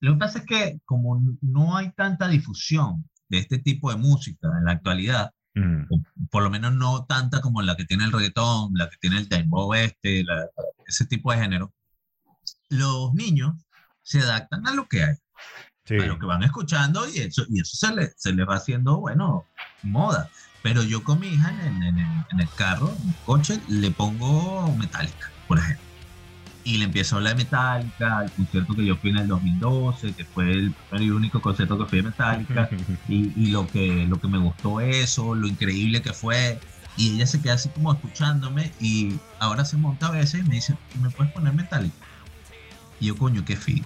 Lo 0.00 0.12
que 0.12 0.18
pasa 0.18 0.38
es 0.38 0.46
que 0.46 0.80
como 0.84 1.20
no 1.40 1.76
hay 1.76 1.92
tanta 1.92 2.28
difusión 2.28 3.04
de 3.28 3.38
este 3.38 3.58
tipo 3.58 3.90
de 3.90 3.96
música 3.96 4.48
en 4.58 4.64
la 4.64 4.72
actualidad, 4.72 5.32
Mm. 5.54 5.84
Por 6.30 6.42
lo 6.42 6.50
menos 6.50 6.74
no 6.74 7.04
tanta 7.04 7.40
como 7.40 7.62
la 7.62 7.76
que 7.76 7.84
tiene 7.84 8.04
el 8.04 8.12
reggaetón, 8.12 8.72
la 8.74 8.88
que 8.88 8.96
tiene 8.96 9.18
el 9.18 9.28
dembow 9.28 9.74
este, 9.74 10.24
ese 10.86 11.06
tipo 11.06 11.32
de 11.32 11.38
género. 11.38 11.72
Los 12.68 13.12
niños 13.12 13.54
se 14.02 14.20
adaptan 14.20 14.66
a 14.66 14.74
lo 14.74 14.88
que 14.88 15.04
hay, 15.04 15.16
a 16.00 16.06
lo 16.06 16.18
que 16.18 16.26
van 16.26 16.42
escuchando 16.42 17.06
y 17.08 17.18
eso, 17.18 17.44
y 17.48 17.60
eso 17.60 17.76
se, 17.76 17.94
le, 17.94 18.12
se 18.16 18.32
le 18.32 18.44
va 18.44 18.56
haciendo, 18.56 18.98
bueno, 18.98 19.46
moda. 19.82 20.30
Pero 20.62 20.82
yo 20.82 21.02
con 21.02 21.20
mi 21.20 21.28
hija 21.28 21.50
en, 21.66 21.82
en, 21.82 21.98
en 21.98 22.40
el 22.40 22.48
carro, 22.56 22.94
en 23.02 23.08
el 23.10 23.16
coche, 23.26 23.60
le 23.68 23.90
pongo 23.90 24.74
Metallica, 24.76 25.30
por 25.48 25.58
ejemplo 25.58 25.91
y 26.64 26.78
le 26.78 26.84
empiezo 26.84 27.14
a 27.14 27.18
hablar 27.18 27.36
de 27.36 27.44
Metallica, 27.44 28.24
el 28.24 28.30
concierto 28.30 28.74
que 28.74 28.84
yo 28.84 28.96
fui 28.96 29.10
en 29.10 29.18
el 29.18 29.28
2012, 29.28 30.12
que 30.12 30.24
fue 30.24 30.50
el 30.50 30.72
primer 30.72 31.06
y 31.06 31.10
único 31.10 31.40
concierto 31.40 31.78
que 31.78 31.86
fui 31.86 31.98
de 31.98 32.04
Metallica, 32.04 32.68
y, 33.08 33.32
y, 33.36 33.46
lo, 33.50 33.66
que, 33.66 34.06
lo 34.08 34.20
que 34.20 34.28
me 34.28 34.38
gustó 34.38 34.80
eso, 34.80 35.34
lo 35.34 35.46
increíble 35.46 36.02
que 36.02 36.12
fue, 36.12 36.58
y 36.96 37.14
ella 37.14 37.26
se 37.26 37.40
queda 37.40 37.54
así 37.54 37.68
como 37.70 37.92
escuchándome, 37.92 38.72
y 38.80 39.14
ahora 39.38 39.64
se 39.64 39.76
monta 39.76 40.08
a 40.08 40.10
veces 40.10 40.40
y 40.44 40.48
me 40.48 40.56
dice, 40.56 40.76
¿me 41.00 41.10
puedes 41.10 41.32
poner 41.32 41.52
Metallica? 41.54 41.94
Y 43.00 43.06
yo, 43.06 43.16
coño, 43.16 43.44
qué 43.44 43.56
fin 43.56 43.84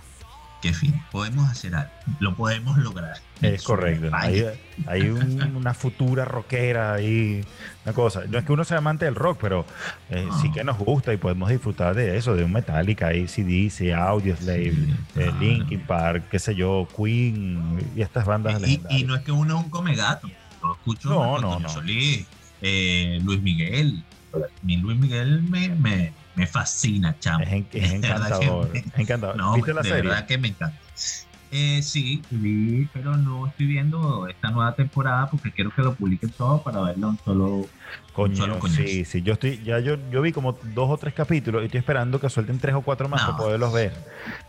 qué 0.63 0.73
fin, 0.73 1.01
podemos 1.13 1.49
hacer 1.49 1.75
algo, 1.75 1.91
lo 2.19 2.35
podemos 2.35 2.79
lograr. 2.79 3.19
Es 3.43 3.63
correcto, 3.63 4.09
hay, 4.13 4.47
hay 4.87 5.03
una 5.55 5.75
futura 5.75 6.25
rockera 6.25 6.95
ahí, 6.95 7.45
una 7.85 7.95
cosa. 7.95 8.25
No 8.29 8.39
es 8.39 8.45
que 8.45 8.53
uno 8.53 8.65
sea 8.65 8.79
amante 8.79 9.05
del 9.05 9.15
rock, 9.15 9.39
pero 9.41 9.67
eh, 10.11 10.29
sí 10.41 10.51
que 10.51 10.65
nos 10.65 10.79
gusta 10.79 11.13
y 11.13 11.17
podemos 11.17 11.49
disfrutar 11.51 11.95
de 11.95 12.17
eso, 12.17 12.35
de 12.35 12.45
un 12.45 12.53
Metallica, 12.53 13.09
ACDC, 13.09 13.93
Audioslave, 13.95 14.75
eh, 15.17 15.33
Linkin 15.39 15.81
Park, 15.81 16.25
qué 16.31 16.39
sé 16.39 16.55
yo, 16.55 16.89
Queen 16.97 17.79
y 17.95 18.01
estas 18.01 18.25
bandas. 18.25 18.61
Y, 18.67 18.81
y 18.91 19.05
no 19.05 19.17
es 19.17 19.23
que 19.23 19.33
uno 19.33 19.59
es 19.59 19.65
un 19.65 19.71
come 19.71 19.95
gato, 19.95 20.31
lo 20.63 20.73
escucho 20.75 21.11
no, 21.11 21.39
no, 21.39 21.61
no. 21.61 21.69
Solís, 21.69 22.27
eh, 22.63 23.21
Luis 23.23 23.41
Miguel. 23.43 24.03
Mi 24.63 24.77
Luis 24.77 24.99
Miguel 24.99 25.43
me, 25.43 25.71
me 25.71 26.13
me 26.37 26.47
fascina, 26.47 27.19
chamo. 27.19 27.45
Es, 27.45 27.53
encantador. 27.93 28.71
es 28.73 28.85
encantador. 28.97 29.37
No, 29.37 29.55
¿Viste 29.55 29.75
la 29.75 29.83
de 29.83 29.91
verdad 29.91 30.27
que 30.27 30.39
me 30.39 30.49
encanta. 30.49 30.79
Eh, 31.53 31.81
sí, 31.83 32.23
vi, 32.31 32.89
pero 32.93 33.17
no 33.17 33.47
estoy 33.47 33.67
viendo 33.67 34.27
esta 34.27 34.51
nueva 34.51 34.75
temporada 34.75 35.31
porque 35.31 35.53
quiero 35.53 35.71
que 35.71 35.81
lo 35.81 35.95
publiquen 35.95 36.31
todo 36.31 36.61
para 36.63 36.81
verlo 36.81 37.11
en 37.11 37.19
solo. 37.25 37.67
Coño, 38.13 38.61
sí, 38.69 39.05
sí. 39.05 39.23
Yo 39.23 39.35
estoy, 39.35 39.63
ya 39.63 39.79
yo, 39.79 39.97
yo 40.11 40.23
vi 40.23 40.33
como 40.33 40.53
dos 40.53 40.91
o 40.91 40.97
tres 40.97 41.15
capítulos 41.15 41.63
y 41.63 41.67
estoy 41.67 41.79
esperando 41.79 42.21
que 42.21 42.29
suelten 42.29 42.59
tres 42.59 42.75
o 42.75 42.83
cuatro 42.83 43.09
más 43.09 43.23
para 43.23 43.37
poderlos 43.37 43.73
ver. 43.73 43.93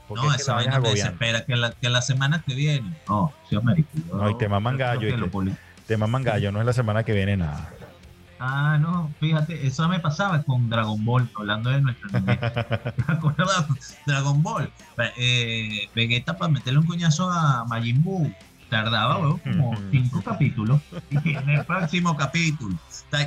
No, 0.10 0.34
esa 0.34 0.56
vaina 0.56 0.80
me 0.80 0.90
desespera 0.90 1.46
que 1.46 1.56
la, 1.56 1.72
que 1.72 1.90
la 1.90 2.02
semana 2.02 2.44
que 2.46 2.56
viene. 2.56 2.94
No, 3.08 3.32
sí, 3.48 3.56
América. 3.56 3.90
No, 4.12 4.30
y 4.30 4.38
te 4.38 4.50
maman 4.50 4.78
gallo. 4.78 5.08
Y 5.08 5.56
te 5.86 5.98
maman 5.98 6.24
gallo, 6.24 6.52
no 6.52 6.60
es 6.60 6.66
la 6.66 6.74
semana 6.74 7.04
que 7.04 7.14
viene 7.14 7.38
nada. 7.38 7.72
Ah, 8.40 8.78
no, 8.80 9.12
fíjate, 9.20 9.66
eso 9.66 9.88
me 9.88 10.00
pasaba 10.00 10.44
con 10.44 10.70
Dragon 10.70 11.04
Ball, 11.04 11.30
hablando 11.36 11.70
de 11.70 11.82
nuestra 11.82 12.20
niñez. 12.20 12.40
Dragon 14.06 14.44
Ball. 14.44 14.72
Eh, 15.18 15.90
Vegeta 15.96 16.38
para 16.38 16.52
meterle 16.52 16.80
un 16.80 16.86
coñazo 16.86 17.30
a 17.32 17.66
Majin 17.66 18.04
Buu 18.04 18.32
tardaba 18.70 19.20
como 19.40 19.78
cinco 19.92 20.22
capítulos. 20.22 20.82
Y 21.24 21.36
en 21.36 21.50
el 21.50 21.66
próximo 21.66 22.18
capítulo. 22.18 22.78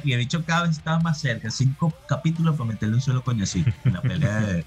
Y 0.05 0.13
he 0.13 0.17
dicho 0.17 0.45
cada 0.45 0.63
vez 0.63 0.73
estaba 0.73 1.01
más 1.01 1.21
cerca 1.21 1.51
cinco 1.51 1.93
capítulos 2.09 2.57
para 2.57 2.69
meterle 2.69 2.97
un 2.97 3.01
solo 3.01 3.23
coñacito. 3.23 3.71
La 3.85 4.03
pelea 4.03 4.63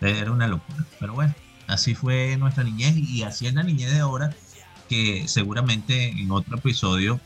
era 0.00 0.30
una 0.30 0.46
locura. 0.46 0.84
Pero 1.00 1.14
bueno 1.14 1.34
así 1.66 1.94
fue 1.94 2.36
nuestra 2.36 2.64
niñez 2.64 2.96
y 2.96 3.22
así 3.22 3.46
es 3.46 3.54
la 3.54 3.62
niñez 3.62 3.92
de 3.92 4.00
ahora 4.00 4.34
que 4.88 5.26
seguramente 5.28 6.10
en 6.10 6.30
otro 6.30 6.58
episodio 6.58 7.20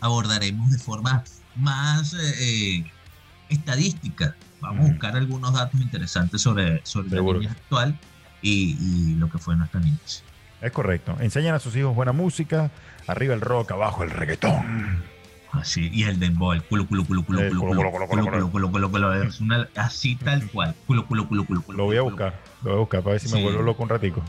abordaremos 0.00 0.70
de 0.70 0.78
forma 0.78 1.24
más 1.56 2.14
eh, 2.14 2.34
eh, 2.38 2.84
estadística. 3.48 4.34
Vamos 4.60 4.86
a 4.86 4.88
buscar 4.90 5.16
algunos 5.16 5.52
datos 5.54 5.80
interesantes 5.80 6.40
sobre, 6.40 6.80
sobre 6.84 7.10
la 7.10 7.20
niñez 7.20 7.50
actual 7.50 7.98
y, 8.40 9.14
lo 9.16 9.28
que 9.28 9.38
fue 9.38 9.56
nuestra 9.56 9.80
niñez. 9.80 10.22
Es 10.60 10.70
correcto. 10.70 11.16
Enseñan 11.20 11.54
a 11.54 11.58
sus 11.58 11.74
hijos 11.74 11.94
buena 11.94 12.12
música, 12.12 12.70
arriba 13.06 13.34
el 13.34 13.40
rock, 13.40 13.72
abajo 13.72 14.04
el 14.04 14.10
reggaetón. 14.10 15.02
Así, 15.50 15.90
y 15.92 16.04
el 16.04 16.18
dembow, 16.18 16.52
el 16.52 16.62
culo, 16.62 16.86
culo, 16.86 17.04
culo, 17.04 17.24
culo, 17.24 17.40
culo, 17.50 17.60
culo, 17.60 17.92
culo, 17.92 18.08
culo, 18.08 18.50
culo, 18.50 18.70
culo, 18.70 18.90
culo, 18.90 19.22
es 19.22 19.40
una, 19.40 19.68
así 19.76 20.16
tal 20.16 20.48
cual, 20.50 20.74
culo, 20.86 21.06
culo, 21.06 21.28
culo, 21.28 21.44
culo, 21.44 21.62
Lo 21.76 21.84
voy 21.84 21.96
a 21.98 22.02
buscar, 22.02 22.40
lo 22.62 22.70
voy 22.70 22.76
a 22.76 22.80
buscar 22.80 23.02
para 23.02 23.12
ver 23.12 23.20
si 23.20 23.34
me 23.34 23.42
vuelvo 23.42 23.60
loco 23.60 23.82
un 23.82 23.90
ratico. 23.90 24.22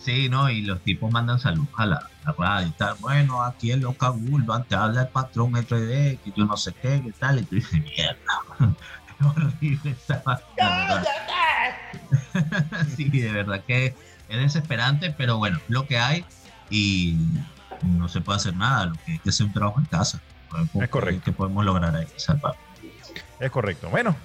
Sí, 0.00 0.30
¿no? 0.30 0.48
Y 0.48 0.62
los 0.62 0.80
tipos 0.80 1.12
mandan 1.12 1.38
salud 1.40 1.66
a 1.76 1.84
la, 1.84 2.08
radio 2.32 2.68
y 2.68 2.72
tal. 2.72 2.96
Bueno, 3.00 3.42
aquí 3.42 3.72
en 3.72 3.82
Loca 3.82 4.10
Bulba 4.10 4.62
te 4.64 4.74
habla 4.74 5.02
el 5.02 5.08
patrón 5.08 5.52
de 5.52 6.18
que 6.22 6.32
yo 6.34 6.44
no 6.44 6.56
sé 6.56 6.72
qué, 6.74 7.02
qué 7.04 7.12
tal. 7.12 7.38
Y 7.38 7.42
tú 7.44 7.54
dices, 7.56 7.82
mierda. 7.82 8.16
horrible 9.24 9.90
esta 9.90 10.22
Sí, 12.96 13.08
de 13.08 13.32
verdad 13.32 13.62
que 13.66 13.94
es 14.28 14.38
desesperante, 14.38 15.14
pero 15.16 15.38
bueno, 15.38 15.58
lo 15.68 15.86
que 15.86 15.98
hay 15.98 16.24
y 16.70 17.16
no 17.82 18.08
se 18.08 18.20
puede 18.20 18.36
hacer 18.36 18.56
nada. 18.56 18.86
Lo 18.86 18.94
que 19.04 19.12
hay 19.12 19.18
que 19.18 19.30
hacer 19.30 19.46
un 19.46 19.52
trabajo 19.52 19.80
en 19.80 19.86
casa. 19.86 20.20
Es 20.80 20.88
correcto. 20.88 21.22
Que 21.24 21.32
podemos 21.32 21.64
lograr 21.64 21.94
ahí, 21.94 22.06
salvar. 22.16 22.54
Es 23.38 23.50
correcto. 23.50 23.88
Bueno, 23.90 24.16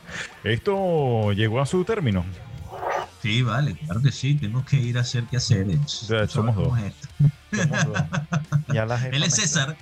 esto 0.43 1.31
llegó 1.33 1.61
a 1.61 1.65
su 1.65 1.83
término. 1.83 2.25
Sí, 3.21 3.43
vale, 3.43 3.75
claro 3.75 4.01
que 4.01 4.11
sí. 4.11 4.35
Tengo 4.35 4.65
que 4.65 4.77
ir 4.77 4.97
a 4.97 5.01
hacer 5.01 5.25
qué 5.25 5.37
hacer. 5.37 5.67
somos, 5.67 6.05
dos. 6.07 6.29
somos 6.29 6.55
dos. 6.55 6.73
Él 9.11 9.23
es 9.23 9.35
César. 9.35 9.77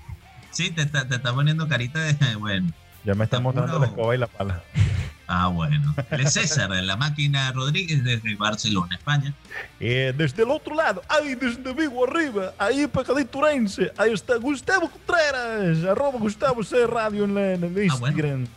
Sí, 0.52 0.71
te 0.71 0.82
está, 0.82 1.08
te 1.08 1.15
está 1.15 1.34
poniendo 1.34 1.67
carita 1.67 1.99
de. 1.99 2.36
Bueno. 2.39 2.71
Ya 3.06 3.15
me 3.15 3.23
está 3.23 3.39
mostrando 3.39 3.80
la 3.80 3.86
escoba 3.86 4.13
y 4.13 4.17
la 4.17 4.28
pala. 4.28 4.62
Ah, 5.25 5.47
bueno. 5.47 5.95
Él 6.10 6.21
es 6.21 6.34
César, 6.34 6.69
de 6.69 6.82
la 6.82 6.97
máquina 6.97 7.52
Rodríguez 7.54 8.04
desde 8.04 8.36
Barcelona, 8.36 8.95
España. 8.95 9.34
Eh, 9.80 10.13
desde 10.17 10.43
el 10.43 10.49
otro 10.49 10.75
lado, 10.75 11.02
ahí 11.08 11.36
desde 11.36 11.73
Vigo 11.73 12.06
arriba, 12.06 12.54
ahí 12.58 12.88
pegadito 12.88 13.30
Turense, 13.30 13.93
ahí 13.95 14.12
está 14.12 14.36
Gustavo 14.36 14.89
Contreras, 14.89 15.86
arroba 15.86 16.19
Gustavo 16.19 16.63
C 16.63 16.86
Radio 16.88 17.23
en, 17.25 17.36
la, 17.36 17.54
en 17.54 17.63
el 17.63 17.78
ah, 17.78 17.84
Instagram. 17.84 18.47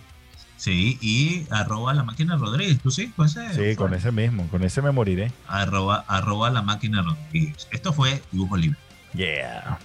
Sí, 0.62 0.96
y 1.00 1.44
arroba 1.50 1.92
la 1.92 2.04
máquina 2.04 2.36
Rodríguez, 2.36 2.78
¿tú 2.80 2.92
sí? 2.92 3.08
Con 3.16 3.26
ese, 3.26 3.52
sí, 3.52 3.74
con 3.74 3.92
ese 3.94 4.12
mismo, 4.12 4.46
con 4.46 4.62
ese 4.62 4.80
me 4.80 4.92
moriré. 4.92 5.32
Arroba, 5.48 6.04
arroba 6.06 6.50
la 6.50 6.62
máquina 6.62 7.02
Rodríguez. 7.02 7.66
Esto 7.72 7.92
fue 7.92 8.22
Dibujo 8.30 8.56
Libre. 8.56 8.78
Yeah. 9.12 9.80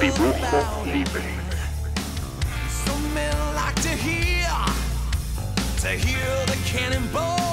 Dibujo 0.00 0.86
Libre. 0.86 1.44
to 5.84 5.90
hear 5.90 6.46
the 6.46 6.56
cannonball 6.64 7.43